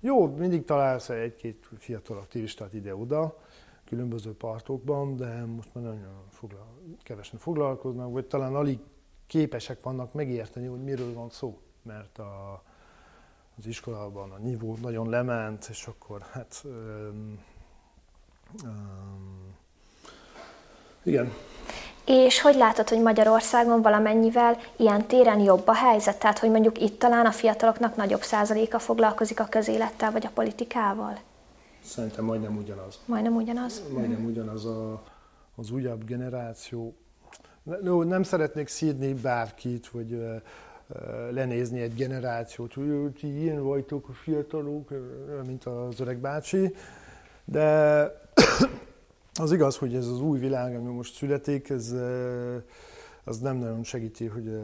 Jó, 0.00 0.26
mindig 0.36 0.64
találsz 0.64 1.08
egy-két 1.08 1.68
fiatal 1.78 2.16
aktivistát 2.16 2.74
ide-oda, 2.74 3.38
különböző 3.90 4.34
partokban, 4.34 5.16
de 5.16 5.44
most 5.44 5.74
már 5.74 5.84
nagyon 5.84 6.24
foglal, 6.28 6.66
kevesen 7.02 7.38
foglalkoznak, 7.38 8.12
vagy 8.12 8.24
talán 8.24 8.54
alig 8.54 8.78
képesek 9.26 9.82
vannak 9.82 10.12
megérteni, 10.12 10.66
hogy 10.66 10.82
miről 10.82 11.14
van 11.14 11.30
szó, 11.30 11.58
mert 11.82 12.18
a, 12.18 12.62
az 13.58 13.66
iskolában 13.66 14.30
a 14.30 14.36
nívó 14.36 14.76
nagyon 14.82 15.08
lement, 15.08 15.66
és 15.70 15.86
akkor 15.86 16.20
hát 16.32 16.62
um, 16.64 17.38
um, 18.64 19.54
igen. 21.02 21.32
És 22.04 22.40
hogy 22.40 22.54
látod, 22.54 22.88
hogy 22.88 23.00
Magyarországon 23.00 23.82
valamennyivel 23.82 24.58
ilyen 24.76 25.06
téren 25.06 25.40
jobb 25.40 25.66
a 25.66 25.74
helyzet? 25.74 26.18
Tehát, 26.18 26.38
hogy 26.38 26.50
mondjuk 26.50 26.80
itt 26.80 26.98
talán 26.98 27.26
a 27.26 27.32
fiataloknak 27.32 27.96
nagyobb 27.96 28.22
százaléka 28.22 28.78
foglalkozik 28.78 29.40
a 29.40 29.48
közélettel 29.48 30.10
vagy 30.10 30.26
a 30.26 30.30
politikával? 30.34 31.18
Szerintem 31.82 32.24
majdnem 32.24 32.56
ugyanaz. 32.56 32.98
Majdnem 33.06 33.34
ugyanaz? 33.34 33.82
Majdnem 33.92 34.24
ugyanaz 34.24 34.64
a, 34.64 35.02
az 35.54 35.70
újabb 35.70 36.04
generáció. 36.04 36.94
No, 37.82 38.02
nem 38.02 38.22
szeretnék 38.22 38.68
szídni 38.68 39.14
bárkit, 39.14 39.88
vagy 39.88 40.12
uh, 40.12 40.42
lenézni 41.30 41.80
egy 41.80 41.94
generációt, 41.94 42.74
hogy 42.74 43.12
ti 43.12 43.40
ilyen 43.40 43.62
vagytok 43.62 44.08
a 44.08 44.12
fiatalok, 44.12 44.92
mint 45.46 45.64
az 45.64 46.00
öreg 46.00 46.18
bácsi, 46.18 46.74
de 47.44 48.02
az 49.40 49.52
igaz, 49.52 49.76
hogy 49.76 49.94
ez 49.94 50.06
az 50.06 50.20
új 50.20 50.38
világ, 50.38 50.74
ami 50.74 50.92
most 50.92 51.14
születik, 51.14 51.68
ez, 51.68 51.94
az 53.24 53.38
nem 53.38 53.56
nagyon 53.56 53.84
segíti, 53.84 54.26
hogy 54.26 54.60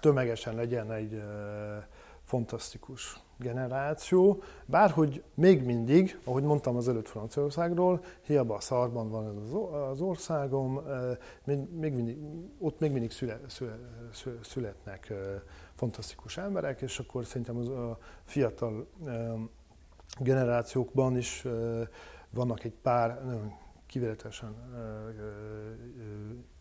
tömegesen 0.00 0.54
legyen 0.54 0.92
egy 0.92 1.22
fantasztikus 2.24 3.20
generáció, 3.36 4.42
bárhogy 4.66 5.22
még 5.34 5.64
mindig, 5.64 6.18
ahogy 6.24 6.42
mondtam 6.42 6.76
az 6.76 6.88
előtt 6.88 7.08
Franciaországról, 7.08 8.04
hiába 8.20 8.54
a 8.54 8.60
szarban 8.60 9.10
van 9.10 9.36
az 9.90 10.00
országom, 10.00 10.80
még, 11.44 11.58
még 11.70 11.92
mindig, 11.92 12.18
ott 12.58 12.80
még 12.80 12.92
mindig 12.92 13.10
szüle, 13.10 13.40
szüle, 13.46 13.78
születnek 14.42 15.12
fantasztikus 15.74 16.36
emberek, 16.36 16.80
és 16.80 16.98
akkor 16.98 17.24
szerintem 17.24 17.56
az 17.56 17.68
a 17.68 17.98
fiatal 18.24 18.86
generációkban 20.18 21.16
is 21.16 21.46
vannak 22.30 22.64
egy 22.64 22.74
pár 22.82 23.24
nagyon 23.24 23.52
kivételesen 23.86 24.54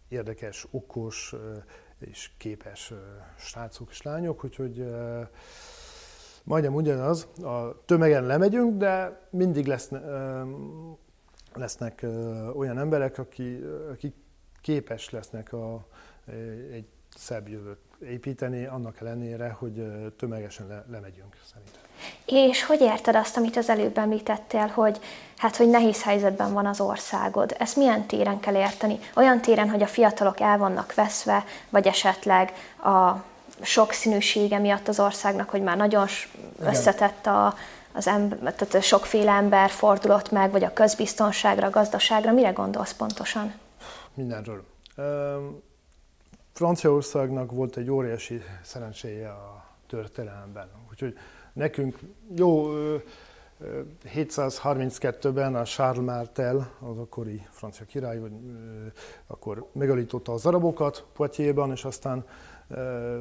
érdekes, 0.07 0.67
okos 0.71 1.35
és 1.99 2.31
képes 2.37 2.93
srácok 3.37 3.89
és 3.89 4.01
lányok, 4.01 4.43
úgyhogy 4.43 4.85
majdnem 6.43 6.73
ugyanaz, 6.73 7.27
a 7.43 7.83
tömegen 7.85 8.25
lemegyünk, 8.25 8.77
de 8.77 9.19
mindig 9.29 9.65
leszne, 9.65 10.01
lesznek 11.53 12.05
olyan 12.55 12.77
emberek, 12.77 13.17
akik 13.17 13.65
aki 13.91 14.13
képes 14.61 15.09
lesznek 15.09 15.53
a, 15.53 15.85
egy 16.71 16.85
szebb 17.15 17.47
jövőt 17.47 17.79
építeni, 17.99 18.65
annak 18.65 19.01
ellenére, 19.01 19.49
hogy 19.49 19.85
tömegesen 20.17 20.67
le, 20.67 20.85
lemegyünk 20.91 21.37
szerintem. 21.51 21.81
És 22.25 22.63
hogy 22.63 22.81
érted 22.81 23.15
azt, 23.15 23.37
amit 23.37 23.57
az 23.57 23.69
előbb 23.69 23.97
említettél, 23.97 24.67
hogy 24.67 24.99
hát, 25.37 25.55
hogy 25.55 25.69
nehéz 25.69 26.03
helyzetben 26.03 26.53
van 26.53 26.65
az 26.65 26.79
országod? 26.79 27.55
Ezt 27.59 27.75
milyen 27.75 28.05
téren 28.05 28.39
kell 28.39 28.55
érteni? 28.55 28.99
Olyan 29.15 29.41
téren, 29.41 29.69
hogy 29.69 29.81
a 29.81 29.87
fiatalok 29.87 30.39
el 30.39 30.57
vannak 30.57 30.93
veszve, 30.93 31.43
vagy 31.69 31.87
esetleg 31.87 32.51
a 32.83 33.23
sokszínűsége 33.61 34.57
miatt 34.59 34.87
az 34.87 34.99
országnak, 34.99 35.49
hogy 35.49 35.61
már 35.61 35.77
nagyon 35.77 36.07
összetett 36.59 37.25
a, 37.25 37.55
az 37.91 38.07
ember, 38.07 38.53
tehát 38.53 38.83
sokféle 38.83 39.31
ember 39.31 39.69
fordulott 39.69 40.31
meg, 40.31 40.51
vagy 40.51 40.63
a 40.63 40.73
közbiztonságra, 40.73 41.67
a 41.67 41.69
gazdaságra. 41.69 42.31
Mire 42.31 42.51
gondolsz 42.51 42.93
pontosan? 42.93 43.53
Mindenről. 44.13 44.63
Franciaországnak 46.53 47.51
volt 47.51 47.77
egy 47.77 47.89
óriási 47.89 48.41
szerencséje 48.63 49.29
a 49.29 49.65
történelemben. 49.87 50.69
Úgyhogy 50.89 51.17
nekünk 51.53 51.99
jó 52.35 52.73
732-ben 54.15 55.55
a 55.55 55.63
Charles 55.63 56.05
Martel, 56.05 56.71
az 56.79 56.97
akkori 56.97 57.47
francia 57.49 57.85
király, 57.85 58.19
akkor 59.27 59.69
megalította 59.71 60.33
az 60.33 60.45
arabokat 60.45 61.05
Poitiers-ban, 61.13 61.71
és 61.71 61.83
aztán 61.83 62.25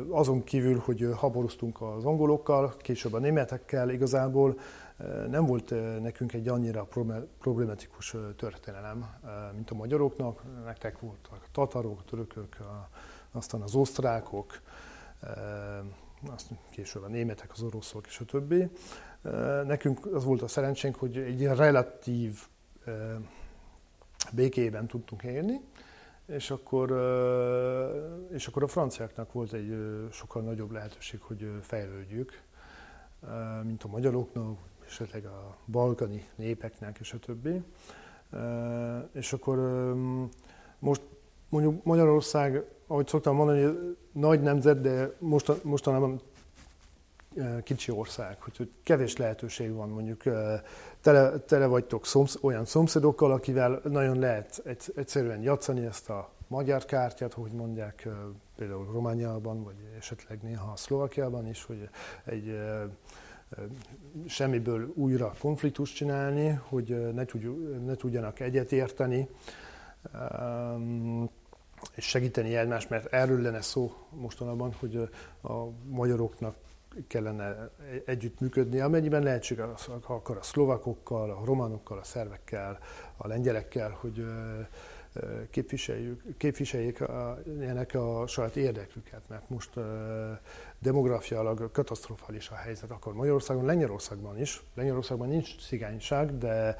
azon 0.08 0.44
kívül, 0.44 0.78
hogy 0.78 1.08
haborúztunk 1.16 1.80
az 1.80 2.04
angolokkal, 2.04 2.74
később 2.78 3.12
a 3.12 3.18
németekkel, 3.18 3.90
igazából 3.90 4.58
nem 5.30 5.46
volt 5.46 5.74
nekünk 6.00 6.32
egy 6.32 6.48
annyira 6.48 6.88
problematikus 7.38 8.16
történelem, 8.36 9.06
mint 9.54 9.70
a 9.70 9.74
magyaroknak. 9.74 10.42
Nektek 10.64 11.00
voltak 11.00 11.42
a 11.42 11.48
tatarok, 11.52 12.04
törökök, 12.04 12.56
aztán 13.32 13.60
az 13.60 13.74
osztrákok, 13.74 14.60
aztán 16.32 16.58
később 16.70 17.02
a 17.02 17.08
németek, 17.08 17.50
az 17.52 17.62
oroszok 17.62 18.06
és 18.06 18.20
a 18.20 18.24
többi. 18.24 18.70
Nekünk 19.66 20.06
az 20.14 20.24
volt 20.24 20.42
a 20.42 20.48
szerencsénk, 20.48 20.96
hogy 20.96 21.16
egy 21.16 21.42
relatív 21.42 22.40
békében 24.32 24.86
tudtunk 24.86 25.22
élni, 25.22 25.60
és 26.26 26.50
akkor, 26.50 26.90
és 28.32 28.46
akkor 28.46 28.62
a 28.62 28.66
franciáknak 28.66 29.32
volt 29.32 29.52
egy 29.52 29.76
sokkal 30.10 30.42
nagyobb 30.42 30.70
lehetőség, 30.70 31.20
hogy 31.20 31.50
fejlődjük, 31.60 32.42
mint 33.62 33.82
a 33.82 33.88
magyaroknak, 33.88 34.58
esetleg 34.86 35.24
a 35.24 35.56
balkani 35.66 36.28
népeknek, 36.34 36.98
és 37.00 37.12
a 37.12 37.18
többi. 37.18 37.62
És 39.12 39.32
akkor 39.32 39.58
most 40.78 41.02
mondjuk 41.48 41.84
Magyarország, 41.84 42.64
ahogy 42.86 43.06
szoktam 43.06 43.36
mondani, 43.36 43.96
nagy 44.12 44.42
nemzet, 44.42 44.80
de 44.80 45.16
mostanában 45.62 46.20
kicsi 47.62 47.92
ország, 47.92 48.40
hogy 48.40 48.70
kevés 48.82 49.16
lehetőség 49.16 49.72
van, 49.74 49.88
mondjuk 49.88 50.22
tele, 51.02 51.38
tele 51.38 51.66
vagytok 51.66 52.06
szomsz, 52.06 52.38
olyan 52.40 52.64
szomszédokkal, 52.64 53.32
akivel 53.32 53.80
nagyon 53.84 54.18
lehet 54.18 54.62
egyszerűen 54.96 55.42
játszani 55.42 55.84
ezt 55.84 56.10
a 56.10 56.30
magyar 56.48 56.84
kártyát, 56.84 57.32
hogy 57.32 57.52
mondják, 57.52 58.08
például 58.56 58.86
Romániában, 58.92 59.64
vagy 59.64 59.74
esetleg 59.96 60.42
néha 60.42 60.76
Szlovakiában 60.76 61.48
is, 61.48 61.64
hogy 61.64 61.88
egy 62.24 62.60
semmiből 64.26 64.92
újra 64.94 65.34
konfliktust 65.40 65.94
csinálni, 65.94 66.60
hogy 66.68 67.12
ne, 67.14 67.24
tudj, 67.24 67.46
ne 67.84 67.94
tudjanak 67.94 68.40
egyetérteni, 68.40 69.28
és 71.94 72.04
segíteni 72.04 72.56
egymást, 72.56 72.90
mert 72.90 73.12
erről 73.12 73.40
lenne 73.40 73.60
szó 73.60 73.92
mostanában, 74.10 74.72
hogy 74.78 74.96
a 75.42 75.52
magyaroknak 75.88 76.56
kellene 77.06 77.70
együttműködni, 78.04 78.80
amennyiben 78.80 79.22
lehetséges, 79.22 79.88
akar 80.06 80.36
a 80.36 80.42
szlovakokkal, 80.42 81.30
a 81.30 81.44
románokkal, 81.44 81.98
a 81.98 82.04
szervekkel, 82.04 82.78
a 83.16 83.26
lengyelekkel, 83.26 83.90
hogy 84.00 84.24
képviseljük, 85.50 86.22
képviseljék 86.36 87.00
a, 87.00 87.38
a 87.92 88.26
saját 88.26 88.56
érdeküket, 88.56 89.22
mert 89.28 89.48
most 89.48 89.70
demográfiailag 90.82 91.70
katasztrofális 91.72 92.48
a 92.48 92.54
helyzet, 92.54 92.90
akkor 92.90 93.14
Magyarországon, 93.14 93.64
Lengyelországban 93.64 94.40
is. 94.40 94.62
Lengyelországban 94.74 95.28
nincs 95.28 95.66
cigányság, 95.66 96.38
de 96.38 96.76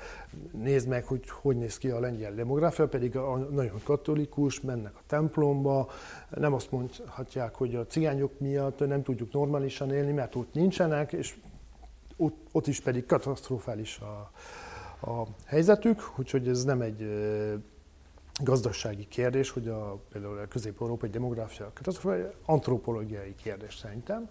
nézd 0.52 0.88
meg, 0.88 1.04
hogy 1.04 1.30
hogy 1.30 1.56
néz 1.56 1.78
ki 1.78 1.88
a 1.88 2.00
lengyel 2.00 2.34
demográfia, 2.34 2.88
pedig 2.88 3.16
a, 3.16 3.36
nagyon 3.36 3.80
katolikus, 3.84 4.60
mennek 4.60 4.94
a 4.96 5.02
templomba, 5.06 5.90
nem 6.30 6.52
azt 6.52 6.70
mondhatják, 6.70 7.54
hogy 7.54 7.74
a 7.74 7.86
cigányok 7.86 8.38
miatt 8.38 8.78
nem 8.78 9.02
tudjuk 9.02 9.32
normálisan 9.32 9.92
élni, 9.92 10.12
mert 10.12 10.34
ott 10.34 10.54
nincsenek, 10.54 11.12
és 11.12 11.34
ott, 12.16 12.46
ott 12.52 12.66
is 12.66 12.80
pedig 12.80 13.06
katasztrofális 13.06 13.98
a, 13.98 14.30
a 15.10 15.26
helyzetük, 15.46 16.12
úgyhogy 16.16 16.48
ez 16.48 16.64
nem 16.64 16.80
egy 16.80 17.02
gazdasági 18.40 19.06
kérdés, 19.08 19.50
hogy 19.50 19.68
a, 19.68 20.02
például 20.12 20.38
a 20.38 20.48
közép-európai 20.48 21.10
demográfia 21.10 21.70
katasztrofális, 21.74 22.24
antropológiai 22.44 23.34
kérdés 23.34 23.76
szerintem. 23.76 24.30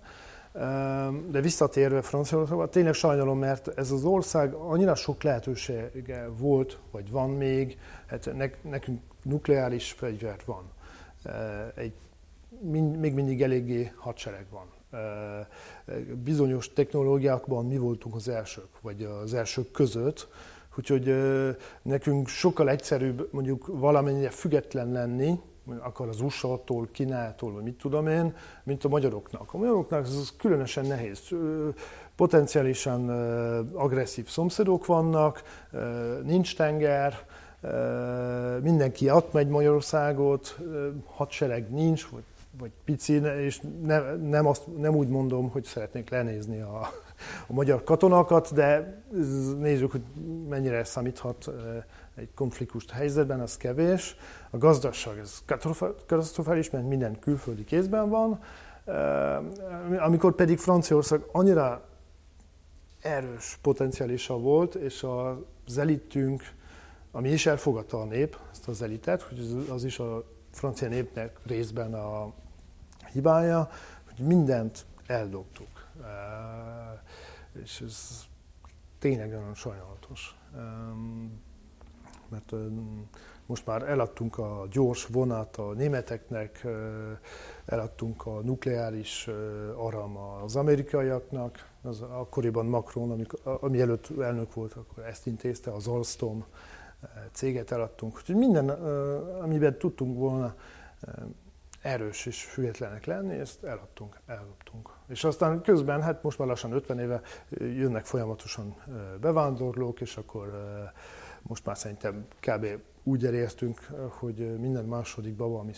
De 1.29 1.41
visszatérve 1.41 2.01
Franciaországba, 2.01 2.69
tényleg 2.69 2.93
sajnálom, 2.93 3.39
mert 3.39 3.67
ez 3.67 3.91
az 3.91 4.03
ország 4.03 4.53
annyira 4.53 4.95
sok 4.95 5.23
lehetősége 5.23 6.29
volt, 6.37 6.79
vagy 6.91 7.11
van 7.11 7.29
még, 7.29 7.77
hát 8.05 8.29
nekünk 8.61 9.01
nukleáris 9.23 9.91
fegyver 9.91 10.39
van. 10.45 10.71
Egy, 11.75 11.93
még 12.99 13.13
mindig 13.13 13.41
eléggé 13.41 13.91
hadsereg 13.95 14.45
van 14.49 14.65
bizonyos 16.23 16.73
technológiákban 16.73 17.65
mi 17.65 17.77
voltunk 17.77 18.15
az 18.15 18.27
elsők, 18.27 18.81
vagy 18.81 19.03
az 19.03 19.33
elsők 19.33 19.71
között, 19.71 20.27
úgyhogy 20.77 21.15
nekünk 21.81 22.27
sokkal 22.27 22.69
egyszerűbb 22.69 23.27
mondjuk 23.31 23.67
valamennyire 23.67 24.29
független 24.29 24.91
lenni, 24.91 25.39
akar 25.79 26.07
az 26.07 26.21
USA-tól, 26.21 26.87
Kínától, 26.91 27.53
vagy 27.53 27.63
mit 27.63 27.77
tudom 27.77 28.07
én, 28.07 28.35
mint 28.63 28.83
a 28.83 28.89
magyaroknak. 28.89 29.53
A 29.53 29.57
magyaroknak 29.57 30.05
ez 30.05 30.33
különösen 30.37 30.85
nehéz. 30.85 31.19
Potenciálisan 32.15 33.09
agresszív 33.73 34.27
szomszédok 34.27 34.85
vannak, 34.85 35.43
nincs 36.23 36.55
tenger, 36.55 37.25
mindenki 38.61 39.07
átmegy 39.07 39.47
Magyarországot, 39.47 40.57
hadsereg 41.05 41.71
nincs, 41.71 42.09
vagy 42.09 42.23
vagy 42.59 42.71
pici, 42.85 43.13
és 43.13 43.61
ne, 43.83 44.15
nem, 44.15 44.47
azt, 44.47 44.77
nem 44.77 44.95
úgy 44.95 45.07
mondom, 45.07 45.49
hogy 45.49 45.63
szeretnék 45.63 46.09
lenézni 46.09 46.61
a, 46.61 46.91
a 47.47 47.53
magyar 47.53 47.83
katonakat, 47.83 48.53
de 48.53 49.01
nézzük, 49.57 49.91
hogy 49.91 50.03
mennyire 50.49 50.83
számíthat 50.83 51.51
egy 52.15 52.29
konfliktust 52.35 52.89
helyzetben, 52.89 53.39
az 53.39 53.57
kevés. 53.57 54.15
A 54.49 54.57
gazdaság 54.57 55.17
ez 55.17 55.43
katasztrofális, 56.05 56.69
mert 56.69 56.87
minden 56.87 57.19
külföldi 57.19 57.63
kézben 57.63 58.09
van. 58.09 58.39
Amikor 59.99 60.35
pedig 60.35 60.57
Franciaország 60.57 61.21
annyira 61.31 61.85
erős 63.01 63.57
potenciálisa 63.61 64.37
volt, 64.37 64.75
és 64.75 65.05
az 65.65 65.77
elitünk, 65.77 66.43
ami 67.11 67.29
is 67.29 67.45
elfogadta 67.45 68.01
a 68.01 68.05
nép, 68.05 68.37
ezt 68.51 68.67
az 68.67 68.81
elitet, 68.81 69.21
hogy 69.21 69.65
az 69.69 69.83
is 69.83 69.99
a 69.99 70.23
francia 70.51 70.87
népnek 70.87 71.37
részben 71.45 71.93
a 71.93 72.31
hibája, 73.11 73.69
hogy 74.05 74.25
mindent 74.25 74.85
eldobtuk. 75.05 75.87
És 77.63 77.81
ez 77.81 78.23
tényleg 78.99 79.31
nagyon 79.31 79.55
sajnálatos. 79.55 80.35
Mert 82.29 82.53
most 83.45 83.65
már 83.65 83.89
eladtunk 83.89 84.37
a 84.37 84.67
gyors 84.69 85.05
vonat 85.05 85.57
a 85.57 85.71
németeknek, 85.73 86.67
eladtunk 87.65 88.25
a 88.25 88.39
nukleáris 88.39 89.29
aram 89.75 90.17
az 90.17 90.55
amerikaiaknak, 90.55 91.69
az 91.81 92.01
akkoriban 92.01 92.65
Macron, 92.65 93.11
amikor, 93.11 93.39
ami 93.61 93.81
előtt 93.81 94.19
elnök 94.19 94.53
volt, 94.53 94.73
akkor 94.73 95.03
ezt 95.03 95.27
intézte, 95.27 95.71
az 95.71 95.87
Alstom 95.87 96.45
céget 97.31 97.71
eladtunk. 97.71 98.15
Úgyhogy 98.15 98.35
minden, 98.35 98.69
amiben 99.41 99.77
tudtunk 99.77 100.17
volna 100.17 100.55
erős 101.81 102.25
és 102.25 102.43
függetlenek 102.43 103.05
lenni, 103.05 103.33
ezt 103.33 103.63
eladtunk, 103.63 104.19
eladtunk. 104.25 104.89
És 105.11 105.23
aztán 105.23 105.61
közben, 105.61 106.01
hát 106.01 106.23
most 106.23 106.37
már 106.37 106.47
lassan 106.47 106.71
50 106.71 106.99
éve 106.99 107.21
jönnek 107.59 108.05
folyamatosan 108.05 108.75
bevándorlók, 109.21 110.01
és 110.01 110.17
akkor 110.17 110.51
most 111.41 111.65
már 111.65 111.77
szerintem 111.77 112.25
kb. 112.39 112.65
úgy 113.03 113.25
elértünk, 113.25 113.79
hogy 114.19 114.59
minden 114.59 114.85
második 114.85 115.35
baba, 115.35 115.59
ami 115.59 115.73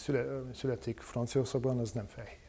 születik 0.53 0.99
Franciaországban, 0.99 1.79
az 1.79 1.91
nem 1.91 2.07
fehér. 2.07 2.41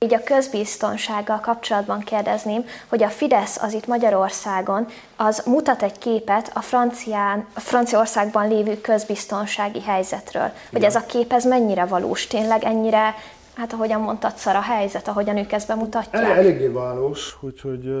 Így 0.00 0.14
a 0.14 0.22
közbiztonsággal 0.24 1.40
kapcsolatban 1.40 2.00
kérdezném, 2.00 2.64
hogy 2.88 3.02
a 3.02 3.08
Fidesz 3.08 3.62
az 3.62 3.72
itt 3.72 3.86
Magyarországon, 3.86 4.86
az 5.16 5.42
mutat 5.46 5.82
egy 5.82 5.98
képet 5.98 6.50
a, 6.54 6.60
Francián, 6.60 7.46
a 7.54 7.60
Franciaországban 7.60 8.48
lévő 8.48 8.80
közbiztonsági 8.80 9.80
helyzetről. 9.80 10.50
Hogy 10.72 10.84
ez 10.84 10.94
a 10.94 11.06
kép 11.06 11.32
ez 11.32 11.44
mennyire 11.44 11.84
valós, 11.84 12.26
tényleg 12.26 12.64
ennyire, 12.64 13.14
hát 13.58 13.72
ahogyan 13.72 14.00
mondtad, 14.00 14.36
szar 14.36 14.56
a 14.56 14.60
helyzet, 14.60 15.08
ahogyan 15.08 15.36
ők 15.36 15.52
ezt 15.52 15.66
bemutatják? 15.66 16.24
El, 16.24 16.30
eléggé 16.30 16.66
valós, 16.66 17.36
úgyhogy 17.40 17.92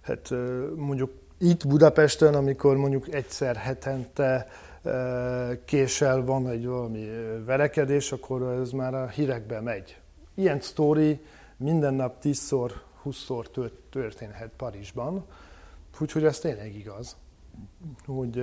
hát 0.00 0.30
mondjuk 0.76 1.12
itt 1.38 1.66
Budapesten, 1.66 2.34
amikor 2.34 2.76
mondjuk 2.76 3.14
egyszer 3.14 3.56
hetente 3.56 4.48
késel 5.64 6.24
van 6.24 6.48
egy 6.48 6.66
valami 6.66 7.08
verekedés, 7.44 8.12
akkor 8.12 8.42
ez 8.42 8.70
már 8.70 8.94
a 8.94 9.06
hírekbe 9.06 9.60
megy 9.60 10.00
ilyen 10.34 10.60
sztori 10.60 11.20
minden 11.56 11.94
nap 11.94 12.16
10-szor, 12.22 12.70
20-szor 13.04 13.70
történhet 13.90 14.50
Parizsban, 14.56 15.24
úgyhogy 16.00 16.24
ez 16.24 16.38
tényleg 16.38 16.74
igaz, 16.74 17.16
hogy 18.06 18.42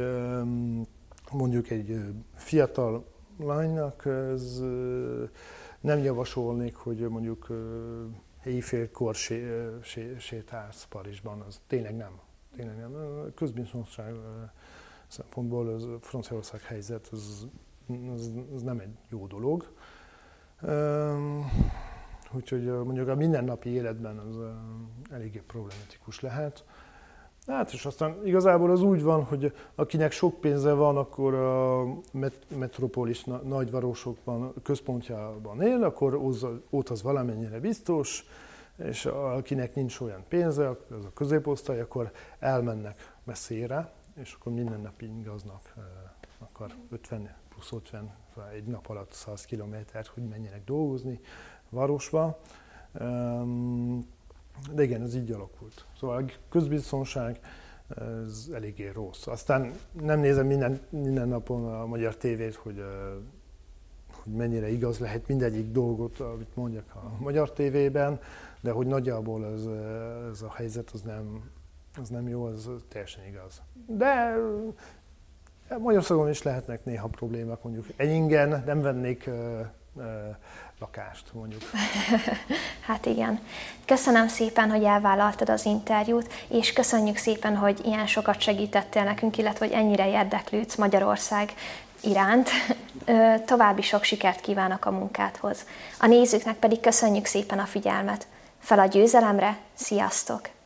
mondjuk 1.31 1.69
egy 1.69 2.01
fiatal 2.35 3.05
lánynak 3.39 4.05
ez 4.05 4.61
nem 5.81 5.99
javasolnék, 5.99 6.75
hogy 6.75 6.99
mondjuk 6.99 7.47
éjfélkor 8.43 9.15
sétálsz 10.17 10.85
Parizsban, 10.89 11.41
az 11.41 11.61
tényleg 11.67 11.95
nem. 11.95 12.19
Tényleg 12.55 12.77
nem. 12.77 12.93
Közbiztonság 13.35 14.15
szempontból 15.07 15.67
az 15.67 15.87
Franciaország 16.01 16.61
helyzet, 16.61 17.07
az, 17.11 17.47
az, 18.13 18.31
az 18.55 18.61
nem 18.61 18.79
egy 18.79 18.97
jó 19.09 19.27
dolog. 19.27 19.73
Úgyhogy 22.31 22.65
mondjuk 22.65 23.07
a 23.07 23.15
mindennapi 23.15 23.69
életben 23.69 24.17
az 24.17 24.37
eléggé 25.09 25.39
problematikus 25.47 26.19
lehet. 26.19 26.65
Hát 27.47 27.73
és 27.73 27.85
aztán 27.85 28.25
igazából 28.25 28.71
az 28.71 28.81
úgy 28.81 29.03
van, 29.03 29.23
hogy 29.23 29.53
akinek 29.75 30.11
sok 30.11 30.39
pénze 30.39 30.73
van, 30.73 30.97
akkor 30.97 31.33
a 31.33 31.85
metropolis 32.57 33.23
nagyvárosokban, 33.23 34.53
központjában 34.63 35.61
él, 35.61 35.83
akkor 35.83 36.19
ott 36.69 36.89
az 36.89 37.01
valamennyire 37.01 37.59
biztos, 37.59 38.25
és 38.75 39.05
akinek 39.05 39.75
nincs 39.75 39.99
olyan 39.99 40.23
pénze, 40.27 40.69
az 40.69 41.05
a 41.05 41.11
középosztály, 41.13 41.79
akkor 41.79 42.11
elmennek 42.39 43.15
messzére, 43.23 43.91
és 44.15 44.35
akkor 44.39 44.53
minden 44.53 44.81
nap 44.81 45.01
ingaznak, 45.01 45.73
akar 46.39 46.71
50 46.89 47.35
plusz 47.49 47.71
50 47.71 48.15
egy 48.53 48.65
nap 48.65 48.89
alatt 48.89 49.11
100 49.11 49.45
kilométert, 49.45 50.07
hogy 50.07 50.23
menjenek 50.23 50.63
dolgozni 50.63 51.19
városba. 51.69 52.39
De 54.73 54.83
igen, 54.83 55.01
ez 55.01 55.15
így 55.15 55.31
alakult. 55.31 55.85
Szóval 55.99 56.23
a 56.23 56.31
közbiztonság 56.49 57.39
ez 57.95 58.49
eléggé 58.53 58.89
rossz. 58.89 59.27
Aztán 59.27 59.71
nem 60.01 60.19
nézem 60.19 60.47
minden, 60.47 60.79
minden 60.89 61.27
napon 61.27 61.73
a 61.73 61.85
magyar 61.85 62.15
tévét, 62.15 62.55
hogy, 62.55 62.83
hogy 64.23 64.33
mennyire 64.33 64.69
igaz 64.69 64.99
lehet 64.99 65.27
mindegyik 65.27 65.71
dolgot, 65.71 66.19
amit 66.19 66.55
mondjak 66.55 66.95
a 66.95 67.23
magyar 67.23 67.51
tévében, 67.51 68.19
de 68.61 68.71
hogy 68.71 68.87
nagyjából 68.87 69.45
ez, 69.45 69.65
ez 70.31 70.41
a 70.41 70.51
helyzet 70.51 70.89
az 70.89 71.01
nem, 71.01 71.49
az 72.01 72.09
nem 72.09 72.27
jó, 72.27 72.43
az 72.43 72.69
teljesen 72.87 73.25
igaz. 73.25 73.61
De 73.87 74.35
Magyarországon 75.79 76.29
is 76.29 76.41
lehetnek 76.41 76.85
néha 76.85 77.07
problémák, 77.07 77.63
mondjuk 77.63 77.85
Enyingen 77.95 78.63
nem 78.65 78.81
vennék 78.81 79.29
lakást, 80.79 81.33
mondjuk. 81.33 81.61
hát 82.87 83.05
igen. 83.05 83.39
Köszönöm 83.85 84.27
szépen, 84.27 84.71
hogy 84.71 84.83
elvállaltad 84.83 85.49
az 85.49 85.65
interjút, 85.65 86.33
és 86.47 86.73
köszönjük 86.73 87.17
szépen, 87.17 87.55
hogy 87.55 87.85
ilyen 87.85 88.07
sokat 88.07 88.41
segítettél 88.41 89.03
nekünk, 89.03 89.37
illetve 89.37 89.65
hogy 89.65 89.75
ennyire 89.75 90.09
érdeklődsz 90.09 90.75
Magyarország 90.75 91.53
iránt. 92.01 92.49
További 93.45 93.81
sok 93.81 94.03
sikert 94.03 94.41
kívánok 94.41 94.85
a 94.85 94.91
munkádhoz. 94.91 95.65
A 95.99 96.07
nézőknek 96.07 96.55
pedig 96.55 96.79
köszönjük 96.79 97.25
szépen 97.25 97.59
a 97.59 97.65
figyelmet. 97.65 98.27
Fel 98.59 98.79
a 98.79 98.85
győzelemre, 98.85 99.57
sziasztok! 99.73 100.56